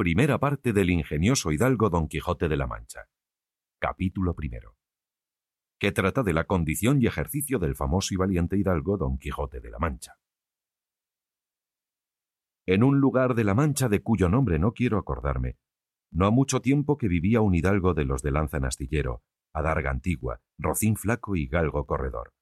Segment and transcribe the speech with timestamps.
[0.00, 3.10] Primera parte del ingenioso hidalgo Don Quijote de la Mancha.
[3.78, 4.74] Capítulo primero.
[5.78, 9.68] Que trata de la condición y ejercicio del famoso y valiente hidalgo Don Quijote de
[9.68, 10.14] la Mancha.
[12.64, 15.58] En un lugar de la Mancha de cuyo nombre no quiero acordarme,
[16.10, 19.90] no ha mucho tiempo que vivía un hidalgo de los de lanza en astillero, adarga
[19.90, 22.32] antigua, rocín flaco y galgo corredor.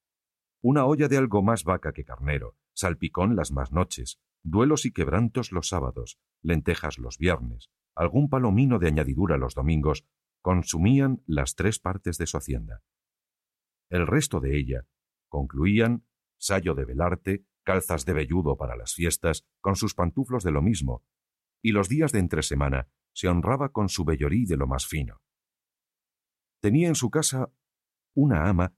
[0.62, 5.52] Una olla de algo más vaca que carnero, salpicón las más noches, duelos y quebrantos
[5.52, 10.04] los sábados, lentejas los viernes, algún palomino de añadidura los domingos,
[10.40, 12.82] consumían las tres partes de su hacienda.
[13.90, 14.86] El resto de ella
[15.28, 16.06] concluían
[16.38, 21.04] sayo de velarte, calzas de velludo para las fiestas, con sus pantuflos de lo mismo,
[21.60, 25.20] y los días de entre semana se honraba con su vellorí de lo más fino.
[26.60, 27.50] Tenía en su casa
[28.14, 28.74] una ama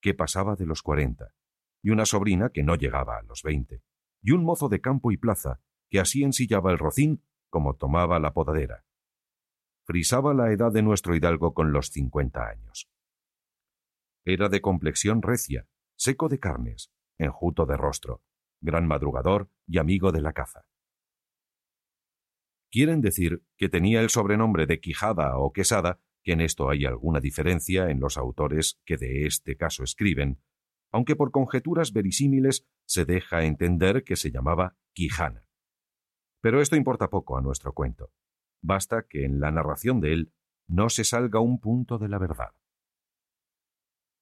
[0.00, 1.34] que pasaba de los cuarenta,
[1.82, 3.82] y una sobrina que no llegaba a los veinte
[4.22, 8.32] y un mozo de campo y plaza, que así ensillaba el rocín como tomaba la
[8.32, 8.84] podadera.
[9.84, 12.88] Frisaba la edad de nuestro hidalgo con los cincuenta años.
[14.24, 18.22] Era de complexión recia, seco de carnes, enjuto de rostro,
[18.60, 20.64] gran madrugador y amigo de la caza.
[22.70, 27.18] Quieren decir que tenía el sobrenombre de Quijada o Quesada, que en esto hay alguna
[27.18, 30.40] diferencia en los autores que de este caso escriben,
[30.90, 35.46] aunque por conjeturas verisímiles se deja entender que se llamaba Quijana.
[36.40, 38.12] Pero esto importa poco a nuestro cuento.
[38.62, 40.32] Basta que en la narración de él
[40.66, 42.54] no se salga un punto de la verdad.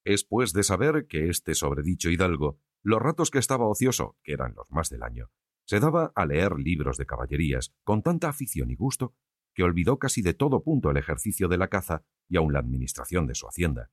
[0.05, 4.55] Es pues de saber que este sobredicho hidalgo, los ratos que estaba ocioso, que eran
[4.55, 5.31] los más del año,
[5.67, 9.15] se daba a leer libros de caballerías con tanta afición y gusto
[9.55, 13.27] que olvidó casi de todo punto el ejercicio de la caza y aun la administración
[13.27, 13.91] de su hacienda,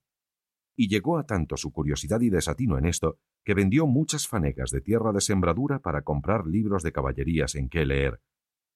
[0.76, 4.82] y llegó a tanto su curiosidad y desatino en esto que vendió muchas fanegas de
[4.82, 8.20] tierra de sembradura para comprar libros de caballerías en que leer,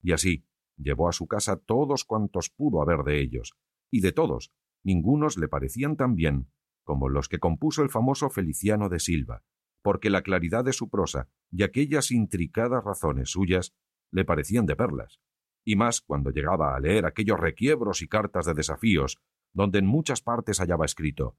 [0.02, 0.46] y así
[0.76, 3.54] llevó a su casa todos cuantos pudo haber de ellos,
[3.90, 4.52] y de todos,
[4.82, 6.48] ningunos le parecían tan bien
[6.84, 9.42] como los que compuso el famoso Feliciano de Silva,
[9.82, 13.74] porque la claridad de su prosa y aquellas intricadas razones suyas
[14.10, 15.20] le parecían de perlas,
[15.64, 19.18] y más cuando llegaba a leer aquellos requiebros y cartas de desafíos,
[19.52, 21.36] donde en muchas partes hallaba escrito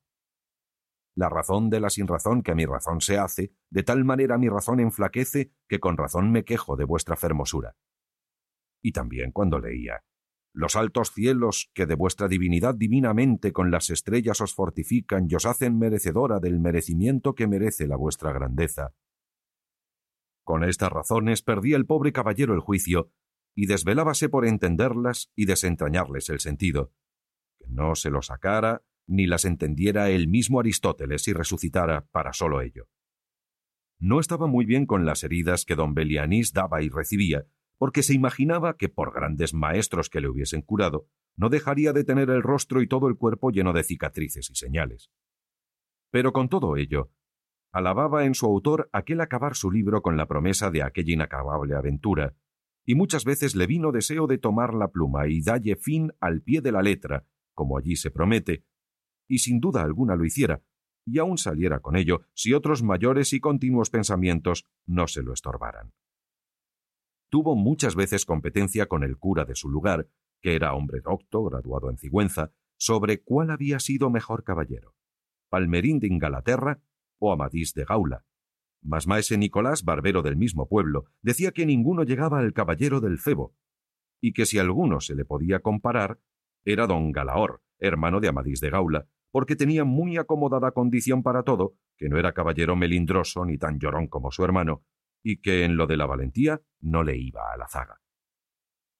[1.16, 4.50] la razón de la sinrazón que a mi razón se hace, de tal manera mi
[4.50, 7.76] razón enflaquece que con razón me quejo de vuestra fermosura.
[8.82, 10.04] Y también cuando leía
[10.54, 15.46] los altos cielos que de vuestra divinidad divinamente con las estrellas os fortifican y os
[15.46, 18.94] hacen merecedora del merecimiento que merece la vuestra grandeza.
[20.44, 23.12] Con estas razones perdía el pobre caballero el juicio,
[23.56, 26.94] y desvelábase por entenderlas y desentrañarles el sentido,
[27.58, 32.62] que no se lo sacara ni las entendiera el mismo Aristóteles y resucitara para solo
[32.62, 32.88] ello.
[34.00, 37.46] No estaba muy bien con las heridas que don Belianís daba y recibía,
[37.78, 42.30] porque se imaginaba que por grandes maestros que le hubiesen curado, no dejaría de tener
[42.30, 45.12] el rostro y todo el cuerpo lleno de cicatrices y señales.
[46.12, 47.12] Pero con todo ello,
[47.72, 52.36] alababa en su autor aquel acabar su libro con la promesa de aquella inacabable aventura,
[52.86, 56.62] y muchas veces le vino deseo de tomar la pluma y dalle fin al pie
[56.62, 58.66] de la letra, como allí se promete,
[59.32, 60.62] y sin duda alguna lo hiciera,
[61.06, 65.94] y aún saliera con ello si otros mayores y continuos pensamientos no se lo estorbaran.
[67.30, 70.10] Tuvo muchas veces competencia con el cura de su lugar,
[70.42, 74.96] que era hombre docto, graduado en Cigüenza, sobre cuál había sido mejor caballero,
[75.50, 76.82] Palmerín de Ingalaterra
[77.18, 78.26] o Amadís de Gaula.
[78.82, 83.56] Mas maese Nicolás, barbero del mismo pueblo, decía que ninguno llegaba al caballero del Febo,
[84.20, 86.20] y que si alguno se le podía comparar,
[86.66, 91.76] era don Galaor, hermano de Amadís de Gaula, porque tenía muy acomodada condición para todo,
[91.98, 94.84] que no era caballero melindroso ni tan llorón como su hermano,
[95.24, 98.02] y que en lo de la valentía no le iba a la zaga.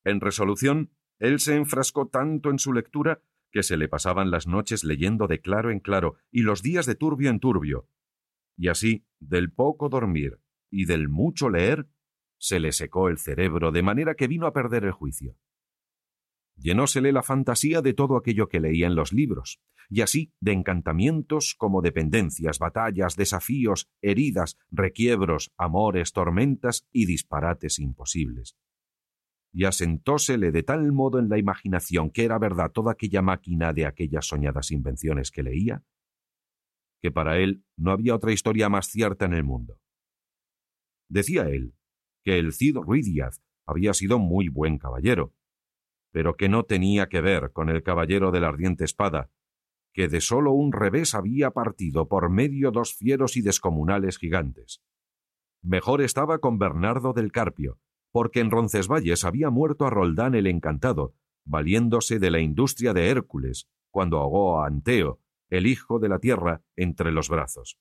[0.04, 4.84] En resolución, él se enfrascó tanto en su lectura que se le pasaban las noches
[4.84, 7.88] leyendo de claro en claro y los días de turbio en turbio,
[8.58, 10.40] y así, del poco dormir
[10.70, 11.88] y del mucho leer,
[12.38, 15.36] se le secó el cerebro de manera que vino a perder el juicio.
[16.56, 19.60] Llenósele la fantasía de todo aquello que leía en los libros,
[19.90, 28.56] y así de encantamientos como dependencias, batallas, desafíos, heridas, requiebros, amores, tormentas y disparates imposibles.
[29.54, 33.86] Y asentósele de tal modo en la imaginación que era verdad toda aquella máquina de
[33.86, 35.84] aquellas soñadas invenciones que leía,
[37.02, 39.80] que para él no había otra historia más cierta en el mundo.
[41.10, 41.76] Decía él
[42.24, 45.34] que el Cid Ruidiaz había sido muy buen caballero,
[46.12, 49.30] pero que no tenía que ver con el caballero de la ardiente espada,
[49.94, 54.82] que de sólo un revés había partido por medio dos fieros y descomunales gigantes.
[55.62, 57.80] Mejor estaba con Bernardo del Carpio,
[58.12, 61.16] porque en Roncesvalles había muerto a Roldán el Encantado,
[61.46, 65.20] valiéndose de la industria de Hércules, cuando ahogó a Anteo,
[65.50, 67.78] el hijo de la tierra, entre los brazos.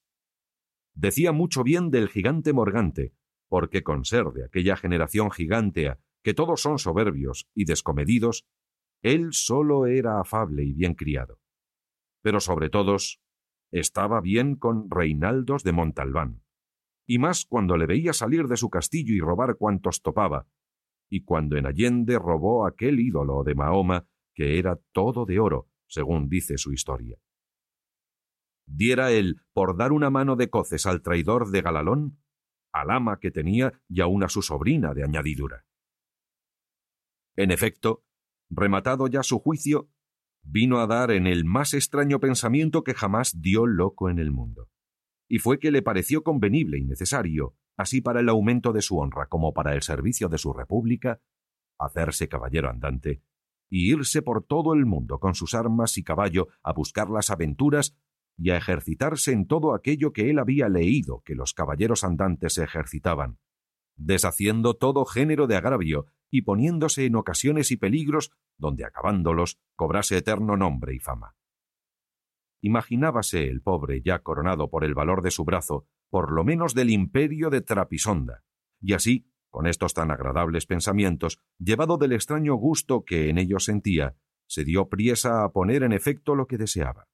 [0.93, 3.13] Decía mucho bien del gigante Morgante,
[3.47, 8.45] porque con ser de aquella generación gigántea que todos son soberbios y descomedidos,
[9.01, 11.41] él solo era afable y bien criado
[12.21, 13.21] pero sobre todos
[13.71, 16.43] estaba bien con Reinaldos de Montalbán,
[17.07, 20.47] y más cuando le veía salir de su castillo y robar cuantos topaba,
[21.09, 26.29] y cuando en Allende robó aquel ídolo de Mahoma que era todo de oro, según
[26.29, 27.17] dice su historia.
[28.65, 32.19] Diera él por dar una mano de coces al traidor de Galalón,
[32.71, 35.65] al ama que tenía y aun a su sobrina de añadidura.
[37.41, 38.03] En efecto,
[38.51, 39.89] rematado ya su juicio,
[40.43, 44.69] vino a dar en el más extraño pensamiento que jamás dio loco en el mundo.
[45.27, 49.25] Y fue que le pareció convenible y necesario, así para el aumento de su honra
[49.25, 51.19] como para el servicio de su república,
[51.79, 53.23] hacerse caballero andante
[53.71, 57.97] y irse por todo el mundo con sus armas y caballo a buscar las aventuras
[58.37, 62.63] y a ejercitarse en todo aquello que él había leído que los caballeros andantes se
[62.63, 63.39] ejercitaban,
[63.95, 70.57] deshaciendo todo género de agravio y poniéndose en ocasiones y peligros donde acabándolos cobrase eterno
[70.57, 71.35] nombre y fama.
[72.61, 76.89] Imaginábase el pobre ya coronado por el valor de su brazo, por lo menos del
[76.89, 78.43] imperio de Trapisonda,
[78.79, 84.15] y así, con estos tan agradables pensamientos, llevado del extraño gusto que en ellos sentía,
[84.47, 87.07] se dio priesa a poner en efecto lo que deseaba.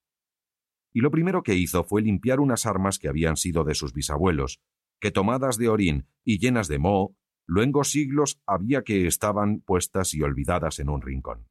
[0.94, 4.60] Y lo primero que hizo fue limpiar unas armas que habían sido de sus bisabuelos,
[5.00, 7.16] que tomadas de orín y llenas de moho,
[7.48, 11.48] luengos siglos había que estaban puestas y olvidadas en un rincón.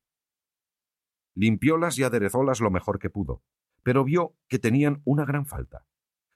[1.35, 3.43] Limpiólas y aderezólas lo mejor que pudo,
[3.83, 5.87] pero vio que tenían una gran falta,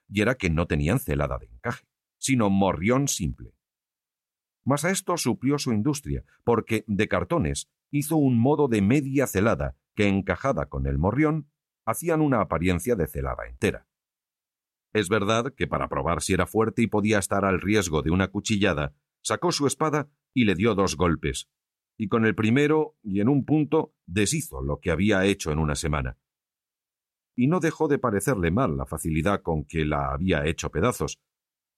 [0.09, 1.85] y era que no tenían celada de encaje,
[2.17, 3.53] sino morrión simple.
[4.63, 9.75] Mas a esto suplió su industria, porque de cartones hizo un modo de media celada
[9.95, 11.49] que encajada con el morrión
[11.85, 13.87] hacían una apariencia de celada entera.
[14.93, 18.27] Es verdad que para probar si era fuerte y podía estar al riesgo de una
[18.27, 21.49] cuchillada, sacó su espada y le dio dos golpes,
[21.97, 25.75] y con el primero y en un punto deshizo lo que había hecho en una
[25.75, 26.17] semana.
[27.35, 31.19] Y no dejó de parecerle mal la facilidad con que la había hecho pedazos,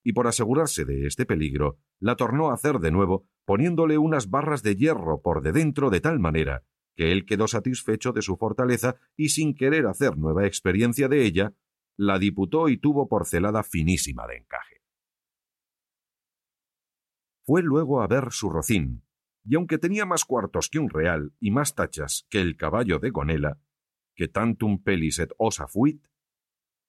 [0.04, 4.64] y por asegurarse de este peligro, la tornó a hacer de nuevo, poniéndole unas barras
[4.64, 6.64] de hierro por de dentro de tal manera
[6.96, 11.54] que él quedó satisfecho de su fortaleza y sin querer hacer nueva experiencia de ella,
[11.98, 14.83] la diputó y tuvo porcelada finísima de encaje.
[17.46, 19.04] Fue luego a ver su rocín,
[19.44, 23.10] y aunque tenía más cuartos que un real y más tachas que el caballo de
[23.10, 23.60] Gonela,
[24.16, 26.08] que tantum peliset osa fuit,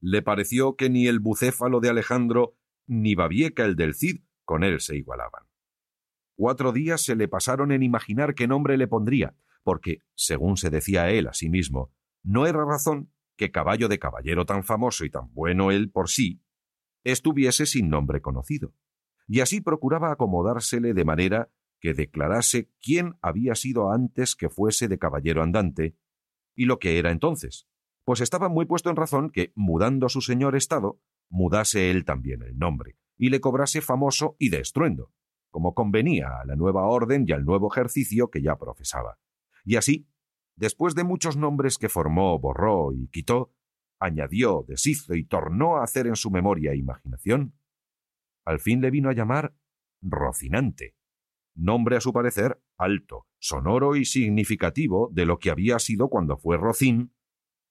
[0.00, 2.56] le pareció que ni el bucéfalo de Alejandro
[2.86, 5.44] ni Babieca el del Cid con él se igualaban.
[6.36, 11.10] Cuatro días se le pasaron en imaginar qué nombre le pondría, porque, según se decía
[11.10, 15.32] él a sí mismo, no era razón que caballo de caballero tan famoso y tan
[15.32, 16.42] bueno él por sí
[17.02, 18.72] estuviese sin nombre conocido
[19.26, 21.50] y así procuraba acomodársele de manera
[21.80, 25.96] que declarase quién había sido antes que fuese de caballero andante
[26.54, 27.66] y lo que era entonces,
[28.04, 32.56] pues estaba muy puesto en razón que, mudando su señor estado, mudase él también el
[32.58, 35.12] nombre, y le cobrase famoso y de estruendo,
[35.50, 39.18] como convenía a la nueva orden y al nuevo ejercicio que ya profesaba.
[39.64, 40.06] Y así,
[40.56, 43.52] después de muchos nombres que formó, borró y quitó,
[43.98, 47.54] añadió, deshizo y tornó a hacer en su memoria e imaginación,
[48.44, 49.54] al fin le vino a llamar
[50.02, 50.96] Rocinante,
[51.54, 56.56] nombre a su parecer alto, sonoro y significativo de lo que había sido cuando fue
[56.56, 57.14] Rocín,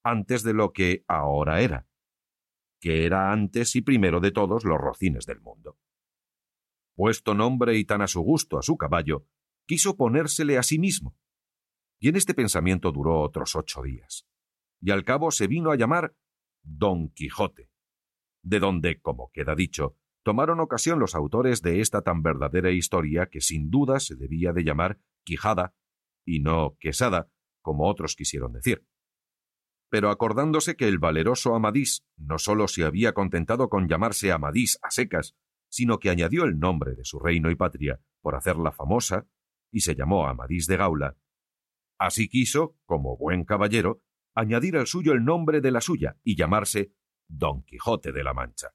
[0.03, 1.87] antes de lo que ahora era,
[2.79, 5.77] que era antes y primero de todos los rocines del mundo.
[6.95, 9.25] Puesto nombre y tan a su gusto a su caballo,
[9.65, 11.15] quiso ponérsele a sí mismo,
[11.99, 14.27] y en este pensamiento duró otros ocho días,
[14.81, 16.15] y al cabo se vino a llamar
[16.61, 17.69] Don Quijote,
[18.43, 23.41] de donde, como queda dicho, tomaron ocasión los autores de esta tan verdadera historia que
[23.41, 25.75] sin duda se debía de llamar Quijada
[26.25, 27.29] y no Quesada,
[27.61, 28.85] como otros quisieron decir.
[29.89, 34.89] Pero acordándose que el valeroso Amadís no sólo se había contentado con llamarse Amadís a
[34.89, 35.35] secas,
[35.69, 39.27] sino que añadió el nombre de su reino y patria por hacerla famosa,
[39.71, 41.17] y se llamó Amadís de Gaula,
[41.99, 44.01] así quiso, como buen caballero,
[44.35, 46.93] añadir al suyo el nombre de la suya y llamarse
[47.27, 48.73] Don Quijote de la Mancha,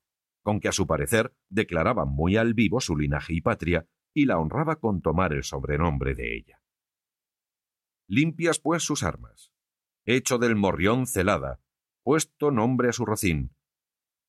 [0.49, 4.38] con que a su parecer declaraba muy al vivo su linaje y patria y la
[4.38, 6.62] honraba con tomar el sobrenombre de ella.
[8.07, 9.52] Limpias pues sus armas,
[10.07, 11.61] hecho del morrión celada,
[12.02, 13.55] puesto nombre a su rocín,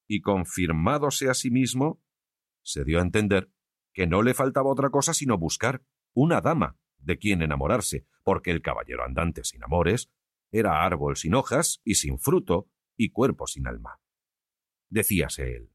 [0.10, 2.04] y confirmádose a sí mismo,
[2.64, 3.50] se dio a entender
[3.94, 8.62] que no le faltaba otra cosa sino buscar una dama de quien enamorarse, porque el
[8.62, 10.12] caballero andante sin amores
[10.52, 14.02] era árbol sin hojas y sin fruto y cuerpo sin alma.
[14.90, 15.72] Decíase él,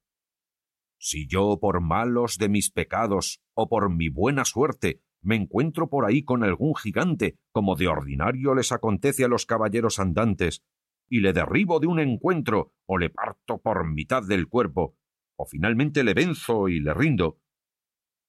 [1.04, 6.06] si yo por malos de mis pecados o por mi buena suerte me encuentro por
[6.06, 10.62] ahí con algún gigante, como de ordinario les acontece a los caballeros andantes,
[11.06, 14.96] y le derribo de un encuentro, o le parto por mitad del cuerpo,
[15.36, 17.38] o finalmente le venzo y le rindo,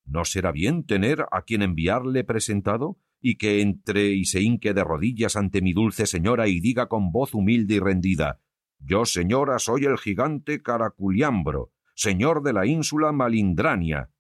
[0.03, 4.83] ¿no será bien tener a quien enviarle presentado y que entre y se hinque de
[4.83, 8.41] rodillas ante mi dulce señora y diga con voz humilde y rendida
[8.79, 14.11] Yo, señora, soy el gigante Caraculiambro, señor de la ínsula Malindrania,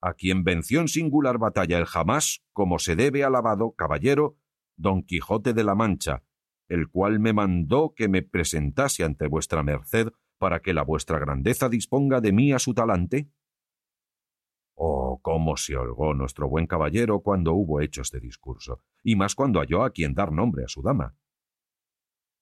[0.00, 4.36] a quien venció en singular batalla el jamás, como se debe alabado caballero,
[4.76, 6.24] don Quijote de la Mancha,
[6.68, 10.08] el cual me mandó que me presentase ante vuestra merced
[10.38, 13.30] para que la vuestra grandeza disponga de mí a su talante?
[14.74, 19.60] Oh, cómo se holgó nuestro buen caballero cuando hubo hecho este discurso, y más cuando
[19.60, 21.14] halló a quien dar nombre a su dama.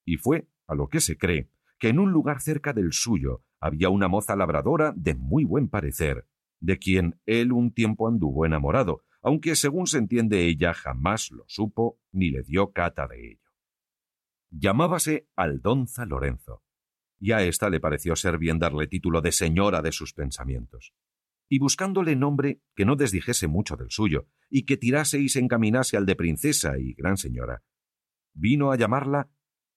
[0.04, 3.88] Y fue, a lo que se cree, que en un lugar cerca del suyo había
[3.88, 6.26] una moza labradora de muy buen parecer,
[6.60, 11.98] de quien él un tiempo anduvo enamorado, aunque según se entiende ella jamás lo supo
[12.12, 13.50] ni le dio cata de ello.
[14.50, 16.62] Llamábase Aldonza Lorenzo,
[17.18, 20.94] y a ésta le pareció ser bien darle título de señora de sus pensamientos.
[21.50, 25.96] Y buscándole nombre que no desdijese mucho del suyo, y que tirase y se encaminase
[25.96, 27.62] al de princesa y gran señora,
[28.34, 29.30] vino a llamarla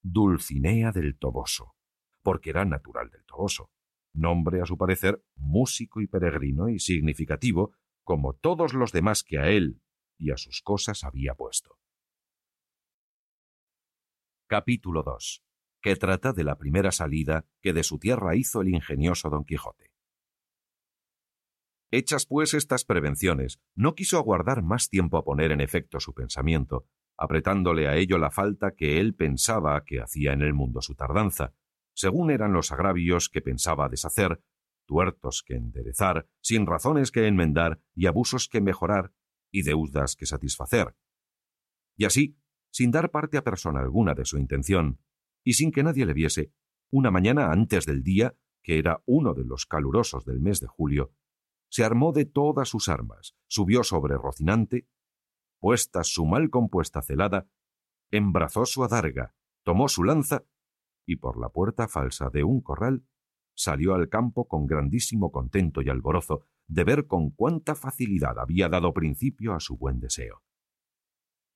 [0.04, 1.76] Dulcinea del Toboso
[2.22, 3.72] porque era natural del Toboso,
[4.14, 7.74] nombre a su parecer músico y peregrino y significativo,
[8.04, 9.82] como todos los demás que a él
[10.18, 11.78] y a sus cosas había puesto.
[14.48, 15.44] Capítulo 2.
[15.82, 19.92] que trata de la primera salida que de su tierra hizo el ingenioso Don Quijote.
[21.90, 26.86] Hechas pues estas prevenciones, no quiso aguardar más tiempo a poner en efecto su pensamiento,
[27.18, 31.54] apretándole a ello la falta que él pensaba que hacía en el mundo su tardanza,
[32.02, 34.44] según eran los agravios que pensaba deshacer,
[34.88, 39.14] tuertos que enderezar, sin razones que enmendar y abusos que mejorar,
[39.52, 40.96] y deudas que satisfacer.
[41.96, 42.40] Y así,
[42.72, 45.00] sin dar parte a persona alguna de su intención,
[45.44, 46.52] y sin que nadie le viese,
[46.90, 51.14] una mañana antes del día, que era uno de los calurosos del mes de julio,
[51.70, 54.88] se armó de todas sus armas, subió sobre Rocinante,
[55.60, 57.48] puesta su mal compuesta celada,
[58.10, 60.46] embrazó su adarga, tomó su lanza
[61.06, 63.06] y por la puerta falsa de un corral
[63.56, 68.94] salió al campo con grandísimo contento y alborozo de ver con cuánta facilidad había dado
[68.94, 70.42] principio a su buen deseo.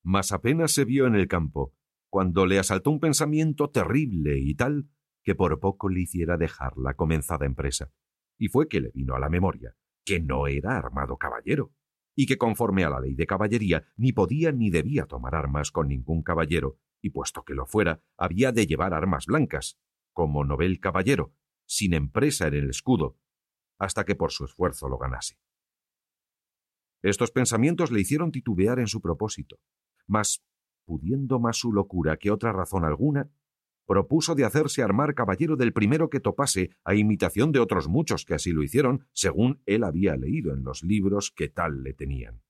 [0.04, 1.74] Mas apenas se vio en el campo,
[2.10, 4.90] cuando le asaltó un pensamiento terrible y tal
[5.24, 7.92] que por poco le hiciera dejar la comenzada empresa,
[8.38, 9.76] y fue que le vino a la memoria
[10.06, 11.74] que no era armado caballero,
[12.16, 15.88] y que conforme a la ley de caballería ni podía ni debía tomar armas con
[15.88, 19.78] ningún caballero, y puesto que lo fuera, había de llevar armas blancas,
[20.12, 21.36] como novel caballero,
[21.68, 23.16] sin empresa en el escudo,
[23.78, 25.38] hasta que por su esfuerzo lo ganase.
[27.04, 29.60] Estos pensamientos le hicieron titubear en su propósito,
[30.08, 30.44] mas,
[30.84, 33.30] pudiendo más su locura que otra razón alguna,
[33.86, 38.34] propuso de hacerse armar caballero del primero que topase, a imitación de otros muchos que
[38.34, 42.42] así lo hicieron, según él había leído en los libros que tal le tenían.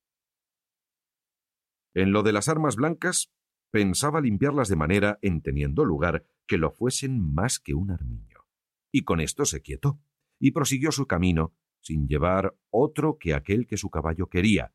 [1.93, 3.35] En lo de las armas blancas,
[3.72, 8.45] pensaba limpiarlas de manera, en teniendo lugar, que lo fuesen más que un armiño.
[8.91, 10.00] Y con esto se quietó,
[10.39, 14.74] y prosiguió su camino, sin llevar otro que aquel que su caballo quería,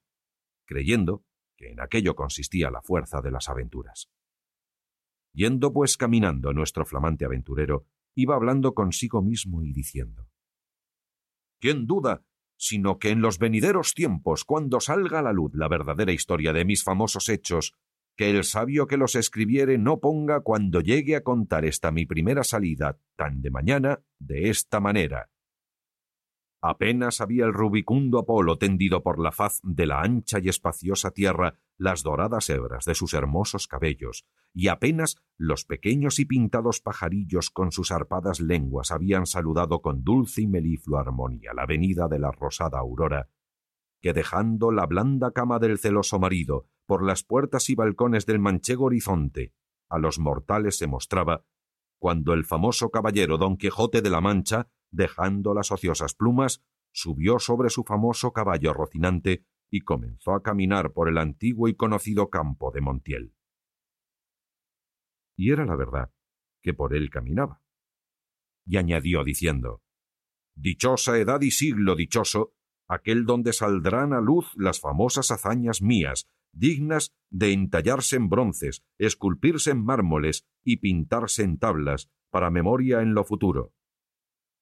[0.67, 1.25] creyendo
[1.57, 4.11] que en aquello consistía la fuerza de las aventuras.
[5.33, 10.29] Yendo pues caminando nuestro flamante aventurero, iba hablando consigo mismo y diciendo
[11.61, 12.25] ¿Quién duda
[12.63, 16.67] sino que en los venideros tiempos, cuando salga a la luz la verdadera historia de
[16.67, 17.75] mis famosos hechos,
[18.21, 22.45] que el sabio que los escribiere no ponga cuando llegue a contar esta mi primera
[22.45, 25.31] salida tan de mañana de esta manera.
[26.61, 31.55] Apenas había el rubicundo Apolo tendido por la faz de la ancha y espaciosa tierra
[31.79, 37.73] las doradas hebras de sus hermosos cabellos, y apenas los pequeños y pintados pajarillos con
[37.73, 42.81] sus arpadas lenguas habían saludado con dulce y meliflua armonía la venida de la rosada
[42.81, 43.31] aurora,
[44.03, 48.87] que dejando la blanda cama del celoso marido por las puertas y balcones del manchego
[48.87, 49.55] horizonte,
[49.89, 51.45] a los mortales se mostraba,
[52.01, 57.71] cuando el famoso caballero Don Quijote de la Mancha, dejando las ociosas plumas, subió sobre
[57.71, 62.81] su famoso caballo rocinante y comenzó a caminar por el antiguo y conocido campo de
[62.81, 63.37] Montiel.
[65.37, 66.13] Y era la verdad
[66.61, 67.63] que por él caminaba.
[68.67, 69.81] Y añadió diciendo
[70.57, 72.53] Dichosa edad y siglo dichoso,
[72.89, 79.71] aquel donde saldrán a luz las famosas hazañas mías, dignas de entallarse en bronces, esculpirse
[79.71, 83.73] en mármoles y pintarse en tablas, para memoria en lo futuro.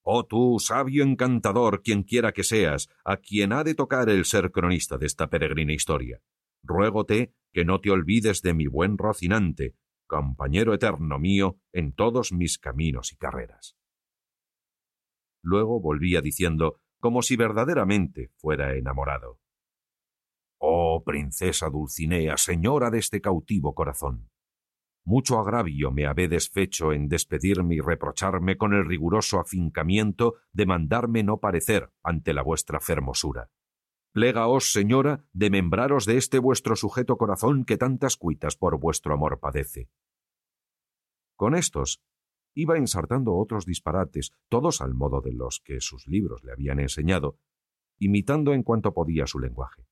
[0.03, 4.51] Oh tú, sabio encantador, quien quiera que seas, a quien ha de tocar el ser
[4.51, 6.23] cronista de esta peregrina historia,
[6.63, 9.75] ruégote que no te olvides de mi buen Rocinante,
[10.07, 13.77] compañero eterno mío en todos mis caminos y carreras.
[15.43, 19.39] Luego volvía diciendo, como si verdaderamente fuera enamorado.
[20.59, 24.29] Oh princesa Dulcinea, señora de este cautivo corazón,
[25.09, 31.23] mucho agravio me habedes fecho en despedirme y reprocharme con el riguroso afincamiento de mandarme
[31.23, 33.49] no parecer ante la vuestra fermosura.
[34.13, 39.41] Plégaos, señora, de membraros de este vuestro sujeto corazón que tantas cuitas por vuestro amor
[39.41, 39.89] padece.
[41.37, 42.03] Con estos
[42.55, 47.39] iba ensartando otros disparates, todos al modo de los que sus libros le habían enseñado,
[47.99, 49.88] imitando en cuanto podía su lenguaje.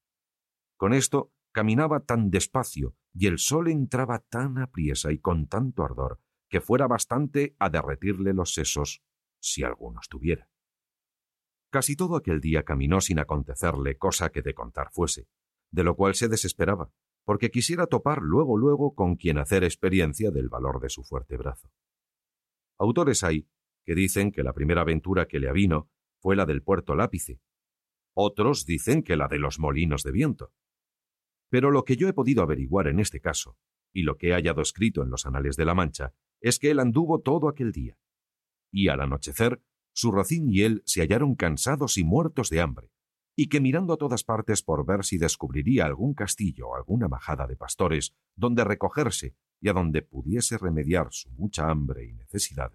[0.77, 6.21] Con esto caminaba tan despacio y el sol entraba tan apriesa y con tanto ardor
[6.49, 9.03] que fuera bastante a derretirle los sesos
[9.41, 10.49] si algunos tuviera.
[11.71, 15.29] Casi todo aquel día caminó sin acontecerle cosa que de contar fuese,
[15.71, 16.91] de lo cual se desesperaba,
[17.25, 21.73] porque quisiera topar luego luego con quien hacer experiencia del valor de su fuerte brazo.
[22.79, 23.49] Autores hay
[23.85, 25.91] que dicen que la primera aventura que le avino
[26.21, 27.41] fue la del puerto lápice.
[28.15, 30.53] Otros dicen que la de los molinos de viento.
[31.49, 33.57] Pero lo que yo he podido averiguar en este caso,
[33.93, 36.81] y lo que he hallado escrito en los anales de la Mancha, es que él
[36.81, 37.99] anduvo todo aquel día.
[38.71, 42.91] Y al anochecer, su rocín y él se hallaron cansados y muertos de hambre,
[43.35, 47.47] y que mirando a todas partes por ver si descubriría algún castillo o alguna majada
[47.47, 52.73] de pastores donde recogerse y a donde pudiese remediar su mucha hambre y necesidad,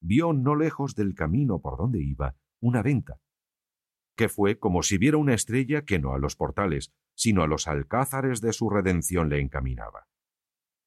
[0.00, 3.20] vio no lejos del camino por donde iba una venta,
[4.22, 7.66] que fue como si viera una estrella que no a los portales, sino a los
[7.66, 10.06] alcázares de su redención le encaminaba.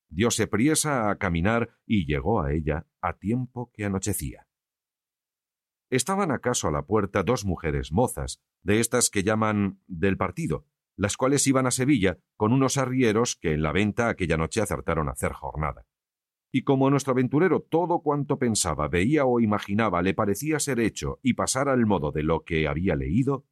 [0.07, 4.47] Diose priesa a caminar y llegó a ella a tiempo que anochecía.
[5.89, 11.17] Estaban acaso a la puerta dos mujeres mozas, de estas que llaman del partido, las
[11.17, 15.11] cuales iban a Sevilla con unos arrieros que en la venta aquella noche acertaron a
[15.11, 15.85] hacer jornada.
[16.55, 21.33] Y como nuestro aventurero todo cuanto pensaba, veía o imaginaba le parecía ser hecho y
[21.33, 23.45] pasar al modo de lo que había leído,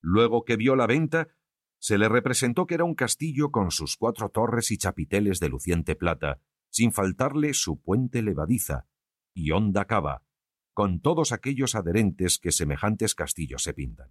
[0.00, 1.28] luego que vio la venta,
[1.78, 5.94] se le representó que era un castillo con sus cuatro torres y chapiteles de luciente
[5.94, 8.88] plata, sin faltarle su puente levadiza
[9.32, 10.24] y honda cava,
[10.72, 14.10] con todos aquellos adherentes que semejantes castillos se pintan.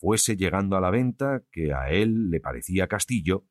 [0.00, 3.46] Fuese llegando a la venta, que a él le parecía castillo,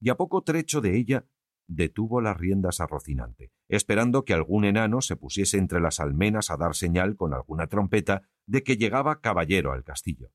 [0.00, 1.26] y a poco trecho de ella
[1.70, 6.56] detuvo las riendas a Rocinante, esperando que algún enano se pusiese entre las almenas a
[6.56, 10.32] dar señal con alguna trompeta de que llegaba caballero al castillo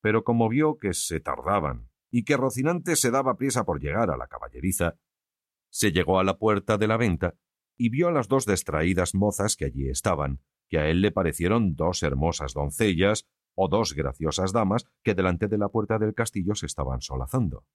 [0.00, 4.16] pero como vio que se tardaban y que Rocinante se daba prisa por llegar a
[4.16, 4.98] la caballeriza,
[5.70, 7.34] se llegó a la puerta de la venta
[7.76, 11.74] y vio a las dos distraídas mozas que allí estaban, que a él le parecieron
[11.74, 16.66] dos hermosas doncellas o dos graciosas damas que delante de la puerta del castillo se
[16.66, 17.66] estaban solazando.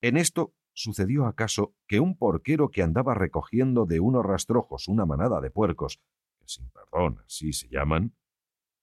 [0.00, 5.40] En esto sucedió acaso que un porquero que andaba recogiendo de unos rastrojos una manada
[5.40, 6.00] de puercos,
[6.38, 8.14] que sin perdón así se llaman,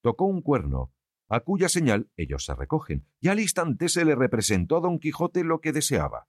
[0.02, 0.94] tocó un cuerno
[1.30, 5.44] a cuya señal ellos se recogen, y al instante se le representó a don Quijote
[5.44, 6.28] lo que deseaba,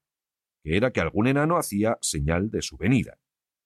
[0.62, 3.18] que era que algún enano hacía señal de su venida.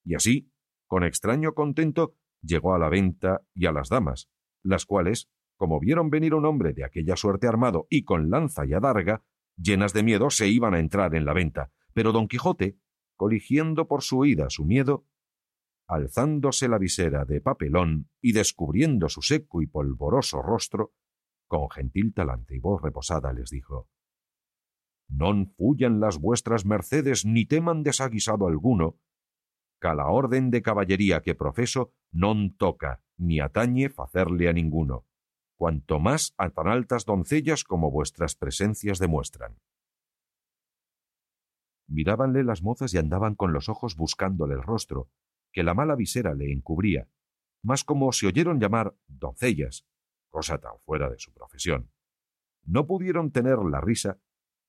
[0.05, 0.53] Y así,
[0.87, 4.31] con extraño contento, llegó a la venta y a las damas,
[4.63, 8.75] las cuales, como vieron venir un hombre de aquella suerte armado y con lanza y
[8.75, 9.25] adarga,
[9.57, 12.77] llenas de miedo se iban a entrar en la venta, pero don Quijote,
[13.17, 15.07] coligiendo por su huida su miedo,
[15.87, 20.93] alzándose la visera de papelón y descubriendo su seco y polvoroso rostro,
[21.47, 23.89] con gentil talante y voz reposada les dijo
[25.09, 28.99] Non fuyan las vuestras mercedes ni teman desaguisado alguno,
[29.81, 35.05] que a la orden de caballería que profeso non toca ni atañe facerle a ninguno,
[35.61, 39.61] cuanto más a tan altas doncellas como vuestras presencias demuestran.
[41.95, 45.11] Mirábanle las mozas y andaban con los ojos buscándole el rostro,
[45.53, 47.09] que la mala visera le encubría,
[47.63, 49.87] más como si oyeron llamar doncellas,
[50.29, 51.93] cosa tan fuera de su profesión.
[52.65, 54.19] No pudieron tener la risa,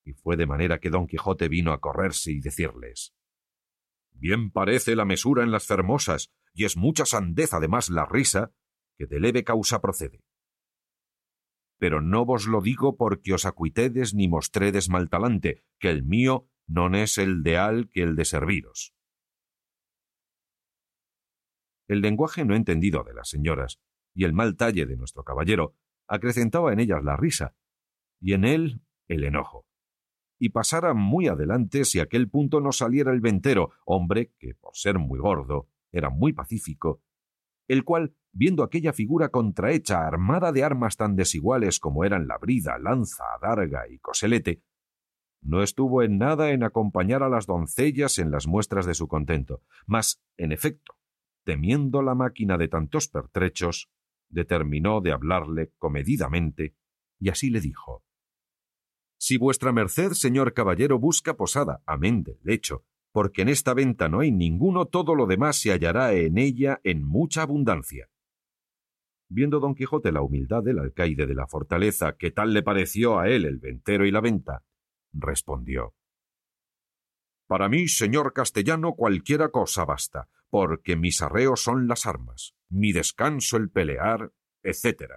[0.04, 3.12] y fue de manera que don Quijote vino a correrse y decirles
[4.12, 8.52] Bien parece la mesura en las fermosas, y es mucha sandez además la risa,
[8.96, 10.22] que de leve causa procede.
[11.78, 16.48] Pero no vos lo digo porque os acuitedes ni mostredes mal talante, que el mío
[16.66, 18.94] non es el de al que el de serviros.
[21.88, 23.80] El lenguaje no entendido de las señoras
[24.14, 25.74] y el mal talle de nuestro caballero
[26.08, 27.54] acrecentaba en ellas la risa
[28.20, 29.66] y en él el enojo.
[30.38, 34.98] Y pasara muy adelante si aquel punto no saliera el ventero, hombre que, por ser
[34.98, 37.02] muy gordo, era muy pacífico,
[37.68, 42.78] el cual, viendo aquella figura contrahecha armada de armas tan desiguales como eran la brida,
[42.78, 44.62] lanza, adarga y coselete,
[45.46, 49.62] no estuvo en nada en acompañar a las doncellas en las muestras de su contento,
[49.86, 50.96] mas, en efecto,
[51.44, 53.88] temiendo la máquina de tantos pertrechos,
[54.28, 56.74] determinó de hablarle comedidamente,
[57.20, 58.02] y así le dijo
[59.18, 64.20] Si vuestra merced, señor caballero, busca posada, amén del lecho, porque en esta venta no
[64.20, 68.08] hay ninguno, todo lo demás se hallará en ella en mucha abundancia.
[69.28, 73.28] Viendo don Quijote la humildad del alcaide de la fortaleza, que tal le pareció a
[73.28, 74.64] él el ventero y la venta,
[75.20, 75.94] respondió
[77.46, 83.56] Para mí, señor castellano, cualquiera cosa basta, porque mis arreos son las armas, mi descanso
[83.56, 85.12] el pelear, etc.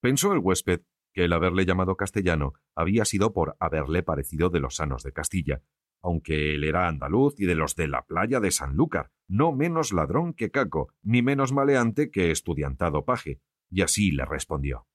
[0.00, 4.76] Pensó el huésped que el haberle llamado castellano había sido por haberle parecido de los
[4.76, 5.62] sanos de Castilla,
[6.02, 10.34] aunque él era andaluz y de los de la playa de Sanlúcar, no menos ladrón
[10.34, 14.86] que Caco, ni menos maleante que estudiantado paje, y así le respondió.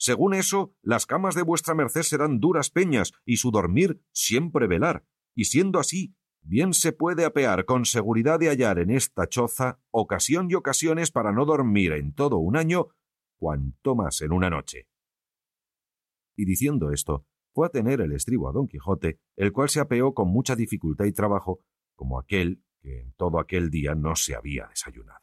[0.00, 5.04] Según eso, las camas de vuestra merced serán duras peñas y su dormir siempre velar,
[5.34, 10.50] y siendo así, bien se puede apear con seguridad de hallar en esta choza ocasión
[10.50, 12.88] y ocasiones para no dormir en todo un año,
[13.36, 14.88] cuanto más en una noche.
[16.34, 20.14] Y diciendo esto, fue a tener el estribo a don Quijote, el cual se apeó
[20.14, 21.60] con mucha dificultad y trabajo,
[21.94, 25.19] como aquel que en todo aquel día no se había desayunado.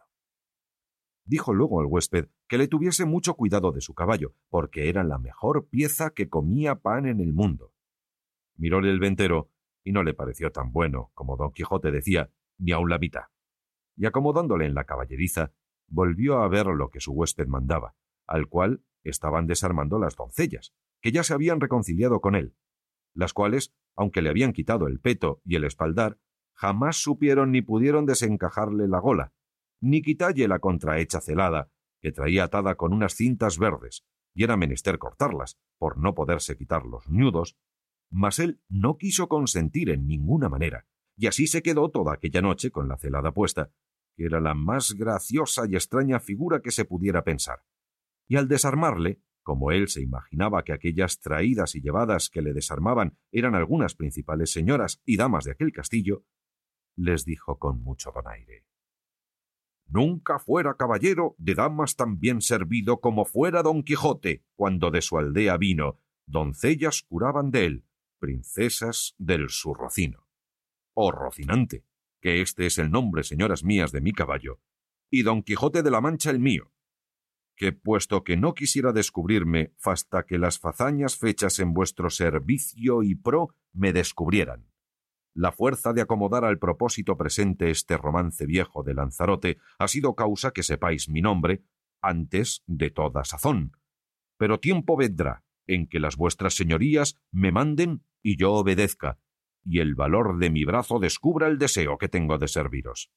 [1.27, 5.19] Dijo luego al huésped que le tuviese mucho cuidado de su caballo, porque era la
[5.19, 7.73] mejor pieza que comía pan en el mundo.
[8.55, 9.51] Miróle el ventero
[9.83, 13.25] y no le pareció tan bueno como don Quijote decía, ni aun la mitad.
[13.97, 15.51] Y acomodándole en la caballeriza,
[15.87, 17.93] volvió a ver lo que su huésped mandaba,
[18.25, 22.55] al cual estaban desarmando las doncellas, que ya se habían reconciliado con él,
[23.13, 26.19] las cuales, aunque le habían quitado el peto y el espaldar,
[26.53, 29.33] jamás supieron ni pudieron desencajarle la gola,
[29.81, 34.97] ni quitalle la contrahecha celada, que traía atada con unas cintas verdes, y era menester
[34.99, 37.57] cortarlas, por no poderse quitar los ñudos,
[38.09, 40.85] mas él no quiso consentir en ninguna manera,
[41.15, 43.71] y así se quedó toda aquella noche con la celada puesta,
[44.15, 47.63] que era la más graciosa y extraña figura que se pudiera pensar.
[48.27, 53.17] Y al desarmarle, como él se imaginaba que aquellas traídas y llevadas que le desarmaban
[53.31, 56.25] eran algunas principales señoras y damas de aquel castillo,
[56.95, 58.65] les dijo con mucho donaire
[59.89, 65.17] Nunca fuera caballero de damas tan bien servido como fuera don Quijote, cuando de su
[65.17, 67.85] aldea vino, doncellas curaban de él,
[68.19, 70.27] princesas del su rocino.
[70.93, 71.85] O Rocinante,
[72.21, 74.59] que este es el nombre, señoras mías, de mi caballo,
[75.09, 76.73] y don Quijote de la Mancha el mío,
[77.55, 83.15] que puesto que no quisiera descubrirme hasta que las fazañas fechas en vuestro servicio y
[83.15, 84.67] pro me descubrieran
[85.37, 90.49] la fuerza de acomodar al propósito presente este romance viejo de Lanzarote ha sido causa
[90.49, 91.63] que sepáis mi nombre
[92.01, 93.77] antes de toda sazón.
[94.37, 99.19] Pero tiempo vendrá en que las vuestras señorías me manden y yo obedezca,
[99.63, 103.11] y el valor de mi brazo descubra el deseo que tengo de serviros.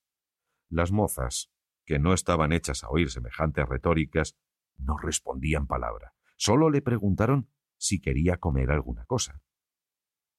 [0.68, 1.50] Las mozas,
[1.87, 4.37] que no estaban hechas a oír semejantes retóricas,
[4.76, 9.40] no respondían palabra, sólo le preguntaron si quería comer alguna cosa.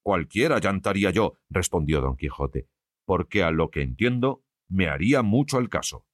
[0.03, 2.67] Cualquiera llantaría yo, respondió don Quijote,
[3.05, 6.05] porque a lo que entiendo me haría mucho el caso.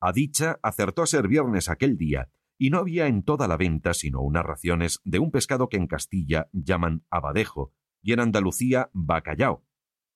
[0.00, 3.94] A dicha acertó a ser viernes aquel día, y no había en toda la venta
[3.94, 9.64] sino unas raciones de un pescado que en Castilla llaman abadejo, y en Andalucía bacallao,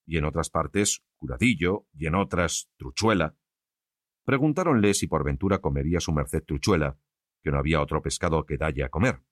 [0.05, 3.35] y en otras partes curadillo, y en otras truchuela.
[4.25, 6.97] Preguntáronle si por ventura comería su merced truchuela,
[7.41, 9.23] que no había otro pescado que dalle a comer.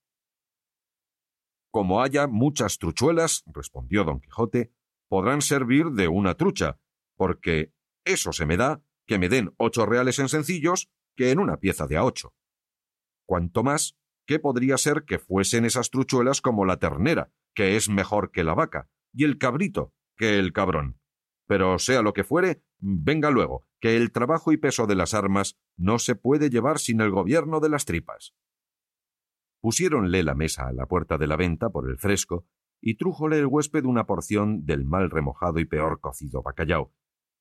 [1.77, 4.71] Como haya muchas truchuelas, respondió don Quijote,
[5.09, 6.79] podrán servir de una trucha,
[7.15, 7.71] porque
[8.03, 11.85] eso se me da que me den ocho reales en sencillos que en una pieza
[11.85, 12.33] de a ocho.
[13.27, 18.31] Cuanto más, ¿qué podría ser que fuesen esas truchuelas como la ternera, que es mejor
[18.31, 20.99] que la vaca, y el cabrito que el cabrón.
[21.45, 25.59] Pero sea lo que fuere, venga luego, que el trabajo y peso de las armas
[25.75, 28.33] no se puede llevar sin el gobierno de las tripas.
[29.67, 32.45] Pusiéronle la mesa a la puerta de la venta por el fresco,
[32.79, 36.93] y trújole el huésped una porción del mal remojado y peor cocido bacallao,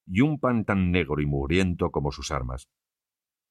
[0.08, 2.68] y un pan tan negro y mugriento como sus armas.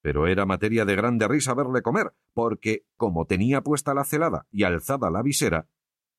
[0.02, 4.64] Pero era materia de grande risa verle comer, porque, como tenía puesta la celada y
[4.64, 5.70] alzada la visera,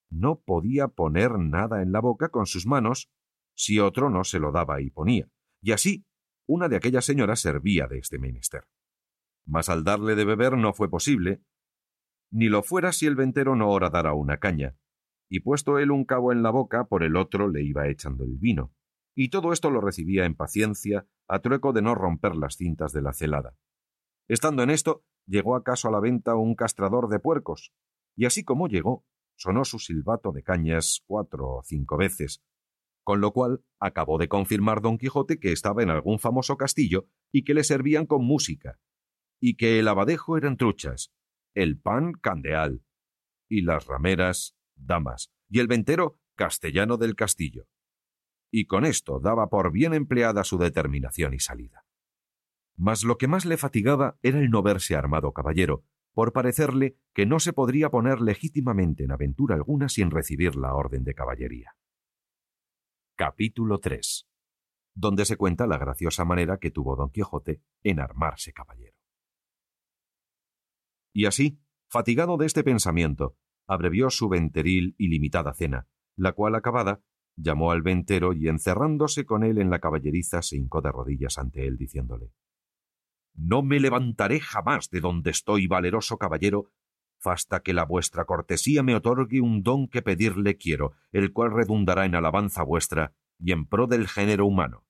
[0.08, 3.10] no podía poner nada en la boca con sus manos
[3.54, 5.28] si otro no se lo daba y ponía,
[5.60, 6.06] y así
[6.46, 8.66] una de aquellas señoras servía de este menester.
[9.44, 11.42] Mas al darle de beber no fue posible,
[12.36, 14.76] ni lo fuera si el ventero no horadara una caña,
[15.26, 18.36] y puesto él un cabo en la boca, por el otro le iba echando el
[18.36, 18.74] vino,
[19.14, 23.00] y todo esto lo recibía en paciencia, a trueco de no romper las cintas de
[23.00, 23.56] la celada.
[24.28, 27.72] Estando en esto, llegó acaso a la venta un castrador de puercos,
[28.14, 29.06] y así como llegó,
[29.38, 32.42] sonó su silbato de cañas cuatro o cinco veces,
[33.02, 37.44] con lo cual acabó de confirmar don Quijote que estaba en algún famoso castillo y
[37.44, 38.78] que le servían con música,
[39.40, 41.15] y que el abadejo eran truchas,
[41.56, 42.84] el pan candeal,
[43.48, 47.66] y las rameras damas, y el ventero castellano del castillo.
[48.52, 51.84] Y con esto daba por bien empleada su determinación y salida.
[52.76, 57.26] Mas lo que más le fatigaba era el no verse armado caballero, por parecerle que
[57.26, 61.74] no se podría poner legítimamente en aventura alguna sin recibir la orden de caballería.
[63.16, 64.28] Capítulo 3
[64.96, 68.96] donde se cuenta la graciosa manera que tuvo don Quijote en armarse caballero.
[71.16, 77.00] Y así, fatigado de este pensamiento, abrevió su venteril y limitada cena, la cual acabada,
[77.36, 81.66] llamó al ventero y encerrándose con él en la caballeriza se hincó de rodillas ante
[81.66, 82.34] él, diciéndole
[83.36, 86.70] no me levantaré jamás de donde estoy, valeroso caballero,
[87.24, 92.04] hasta que la vuestra cortesía me otorgue un don que pedirle quiero, el cual redundará
[92.04, 94.86] en alabanza vuestra y en pro del género humano.